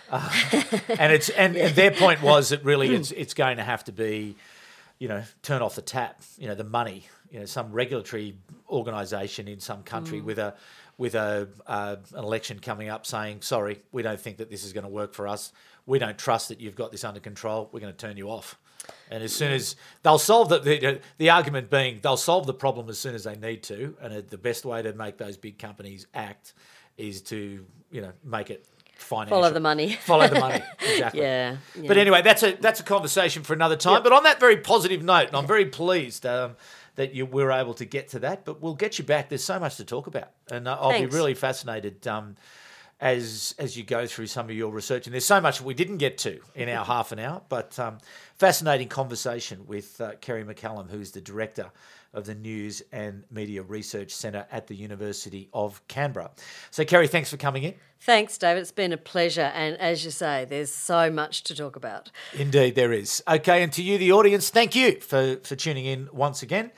uh, 0.10 0.30
and 0.88 1.14
it's 1.14 1.30
and, 1.30 1.56
and 1.56 1.76
their 1.76 1.92
point 1.92 2.22
was 2.22 2.50
that 2.50 2.64
really 2.64 2.96
it's 2.96 3.12
it's 3.12 3.34
going 3.34 3.58
to 3.58 3.64
have 3.64 3.84
to 3.84 3.92
be 3.92 4.36
you 5.00 5.08
know, 5.08 5.24
turn 5.42 5.62
off 5.62 5.76
the 5.76 5.82
tap, 5.82 6.22
you 6.38 6.48
know, 6.48 6.56
the 6.56 6.64
money, 6.66 7.08
you 7.32 7.40
know, 7.40 7.46
some 7.46 7.72
regulatory 7.72 8.36
organisation 8.70 9.48
in 9.48 9.60
some 9.60 9.82
country 9.82 10.20
with 10.20 10.38
a 10.38 10.54
with 10.98 11.16
a 11.16 11.48
uh, 11.66 11.96
an 12.14 12.24
election 12.24 12.60
coming 12.60 12.90
up 12.90 13.06
saying, 13.06 13.42
sorry, 13.42 13.82
we 13.94 14.02
don't 14.02 14.20
think 14.20 14.38
that 14.38 14.50
this 14.50 14.66
is 14.66 14.74
going 14.74 14.84
to 14.84 14.90
work 14.90 15.14
for 15.14 15.28
us. 15.28 15.54
We 15.86 16.00
don't 16.00 16.18
trust 16.18 16.50
that 16.50 16.60
you've 16.60 16.76
got 16.76 16.92
this 16.92 17.06
under 17.06 17.22
control. 17.22 17.70
We're 17.72 17.80
going 17.80 17.94
to 17.94 17.98
turn 17.98 18.18
you 18.18 18.30
off. 18.30 18.60
And 19.10 19.24
as 19.24 19.34
soon 19.34 19.52
as 19.52 19.76
they'll 20.04 20.20
solve 20.20 20.50
the, 20.50 20.60
the 20.60 21.00
the 21.18 21.30
argument 21.32 21.70
being 21.70 22.00
they'll 22.02 22.16
solve 22.18 22.46
the 22.46 22.54
problem 22.54 22.90
as 22.90 23.00
soon 23.00 23.16
as 23.16 23.24
they 23.24 23.36
need 23.36 23.64
to, 23.64 23.96
and 24.02 24.14
it- 24.14 24.30
the 24.30 24.38
best 24.38 24.66
way 24.66 24.82
to 24.82 24.94
make 24.94 25.18
those 25.18 25.36
big 25.38 25.58
companies 25.58 26.06
act 26.14 26.54
is 26.98 27.22
to 27.24 27.66
you 27.92 28.02
know 28.02 28.12
make 28.24 28.50
it 28.52 28.66
financial. 28.98 29.38
Follow 29.38 29.52
the 29.52 29.60
money. 29.60 29.94
Follow 30.06 30.28
the 30.28 30.40
money. 30.40 30.62
Exactly. 30.82 31.22
Yeah, 31.22 31.56
But 31.88 31.98
anyway, 31.98 32.22
that's 32.22 32.44
a 32.44 32.52
that's 32.60 32.80
a 32.82 32.84
conversation 32.84 33.44
for 33.44 33.54
another 33.54 33.78
time. 33.78 34.04
But 34.04 34.12
on 34.14 34.24
that 34.24 34.40
very 34.40 34.58
positive 34.58 35.02
note, 35.02 35.28
and 35.28 35.36
I'm 35.38 35.48
very 35.48 35.66
pleased 35.66 36.26
um, 36.26 36.56
that 36.96 37.14
you 37.14 37.26
were 37.26 37.52
able 37.52 37.74
to 37.76 37.86
get 37.86 38.10
to 38.10 38.20
that. 38.20 38.44
But 38.44 38.62
we'll 38.62 38.76
get 38.76 39.00
you 39.00 39.06
back. 39.06 39.30
There's 39.30 39.44
so 39.44 39.60
much 39.60 39.78
to 39.78 39.86
talk 39.86 40.08
about, 40.08 40.30
and 40.52 40.68
uh, 40.68 40.78
I'll 40.80 40.90
Thanks. 40.92 41.10
be 41.10 41.16
really 41.18 41.34
fascinated 41.36 42.06
um, 42.08 42.36
as 43.02 43.56
as 43.58 43.78
you 43.78 43.84
go 43.84 44.06
through 44.06 44.28
some 44.28 44.50
of 44.50 44.56
your 44.56 44.72
research. 44.72 45.08
And 45.08 45.14
there's 45.14 45.26
so 45.26 45.40
much 45.42 45.62
we 45.62 45.74
didn't 45.74 45.98
get 45.98 46.18
to 46.20 46.40
in 46.56 46.70
our 46.70 46.86
half 46.94 47.12
an 47.12 47.20
hour, 47.20 47.42
but 47.50 47.78
um, 47.80 47.98
fascinating 48.36 48.88
conversation 48.88 49.66
with 49.68 50.00
uh, 50.02 50.14
Kerry 50.22 50.44
McCallum, 50.44 50.90
who's 50.90 51.12
the 51.12 51.22
director 51.22 51.72
of 52.14 52.26
the 52.26 52.36
News 52.36 52.82
and 52.92 53.24
Media 53.30 53.62
Research 53.62 54.12
Centre 54.12 54.48
at 54.52 54.68
the 54.68 54.76
University 54.76 55.48
of 55.54 55.86
Canberra. 55.88 56.32
So, 56.72 56.84
Kerry, 56.84 57.08
thanks 57.08 57.30
for 57.30 57.38
coming 57.38 57.64
in. 57.64 57.76
Thanks, 58.02 58.38
David. 58.38 58.62
It's 58.62 58.72
been 58.72 58.94
a 58.94 58.98
pleasure. 58.98 59.52
And 59.54 59.78
as 59.78 60.04
you 60.04 60.12
say, 60.12 60.46
there's 60.50 60.72
so 60.72 61.12
much 61.12 61.44
to 61.44 61.56
talk 61.56 61.76
about. 61.76 62.10
Indeed, 62.34 62.76
there 62.76 62.94
is. 62.94 63.22
Okay, 63.28 63.62
and 63.62 63.72
to 63.74 63.84
you, 63.84 63.98
the 63.98 64.12
audience, 64.12 64.50
thank 64.50 64.76
you 64.76 65.00
for, 65.02 65.36
for 65.44 65.56
tuning 65.56 65.86
in 65.86 66.10
once 66.12 66.42
again. 66.42 66.72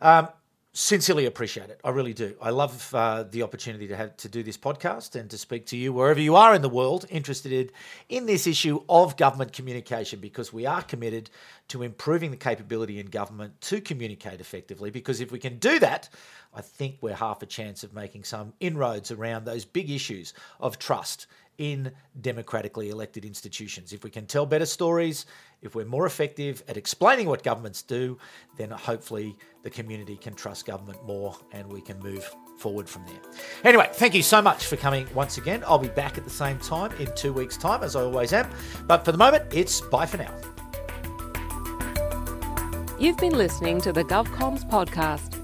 Um, 0.00 0.28
sincerely 0.76 1.24
appreciate 1.24 1.70
it. 1.70 1.80
I 1.84 1.90
really 1.90 2.12
do. 2.12 2.34
I 2.42 2.50
love 2.50 2.92
uh, 2.92 3.22
the 3.22 3.44
opportunity 3.44 3.86
to 3.86 3.96
have 3.96 4.16
to 4.18 4.28
do 4.28 4.42
this 4.42 4.58
podcast 4.58 5.14
and 5.14 5.30
to 5.30 5.38
speak 5.38 5.66
to 5.66 5.76
you 5.76 5.92
wherever 5.92 6.20
you 6.20 6.34
are 6.34 6.52
in 6.52 6.62
the 6.62 6.68
world 6.68 7.06
interested 7.08 7.72
in 8.08 8.26
this 8.26 8.48
issue 8.48 8.82
of 8.88 9.16
government 9.16 9.52
communication 9.52 10.18
because 10.18 10.52
we 10.52 10.66
are 10.66 10.82
committed 10.82 11.30
to 11.68 11.84
improving 11.84 12.32
the 12.32 12.36
capability 12.36 12.98
in 12.98 13.06
government 13.06 13.60
to 13.60 13.80
communicate 13.80 14.40
effectively 14.40 14.90
because 14.90 15.20
if 15.20 15.30
we 15.30 15.38
can 15.38 15.58
do 15.58 15.78
that, 15.78 16.08
I 16.52 16.60
think 16.60 16.96
we're 17.00 17.14
half 17.14 17.40
a 17.42 17.46
chance 17.46 17.84
of 17.84 17.94
making 17.94 18.24
some 18.24 18.52
inroads 18.58 19.12
around 19.12 19.44
those 19.44 19.64
big 19.64 19.90
issues 19.90 20.34
of 20.58 20.80
trust 20.80 21.28
in 21.58 21.92
democratically 22.20 22.90
elected 22.90 23.24
institutions. 23.24 23.92
If 23.92 24.04
we 24.04 24.10
can 24.10 24.26
tell 24.26 24.46
better 24.46 24.66
stories, 24.66 25.26
if 25.62 25.74
we're 25.74 25.84
more 25.84 26.06
effective 26.06 26.62
at 26.68 26.76
explaining 26.76 27.26
what 27.28 27.42
governments 27.42 27.82
do, 27.82 28.18
then 28.56 28.70
hopefully 28.70 29.36
the 29.62 29.70
community 29.70 30.16
can 30.16 30.34
trust 30.34 30.66
government 30.66 31.04
more 31.04 31.36
and 31.52 31.66
we 31.72 31.80
can 31.80 31.98
move 32.00 32.28
forward 32.58 32.88
from 32.88 33.04
there. 33.06 33.20
Anyway, 33.64 33.88
thank 33.92 34.14
you 34.14 34.22
so 34.22 34.40
much 34.40 34.66
for 34.66 34.76
coming 34.76 35.06
once 35.14 35.38
again. 35.38 35.62
I'll 35.66 35.78
be 35.78 35.88
back 35.88 36.18
at 36.18 36.24
the 36.24 36.30
same 36.30 36.58
time 36.58 36.92
in 36.98 37.08
two 37.14 37.32
weeks' 37.32 37.56
time, 37.56 37.82
as 37.82 37.96
I 37.96 38.02
always 38.02 38.32
am. 38.32 38.48
But 38.86 39.04
for 39.04 39.12
the 39.12 39.18
moment, 39.18 39.44
it's 39.52 39.80
bye 39.80 40.06
for 40.06 40.18
now. 40.18 40.34
You've 42.98 43.18
been 43.18 43.36
listening 43.36 43.80
to 43.82 43.92
the 43.92 44.04
GovComms 44.04 44.68
podcast. 44.70 45.43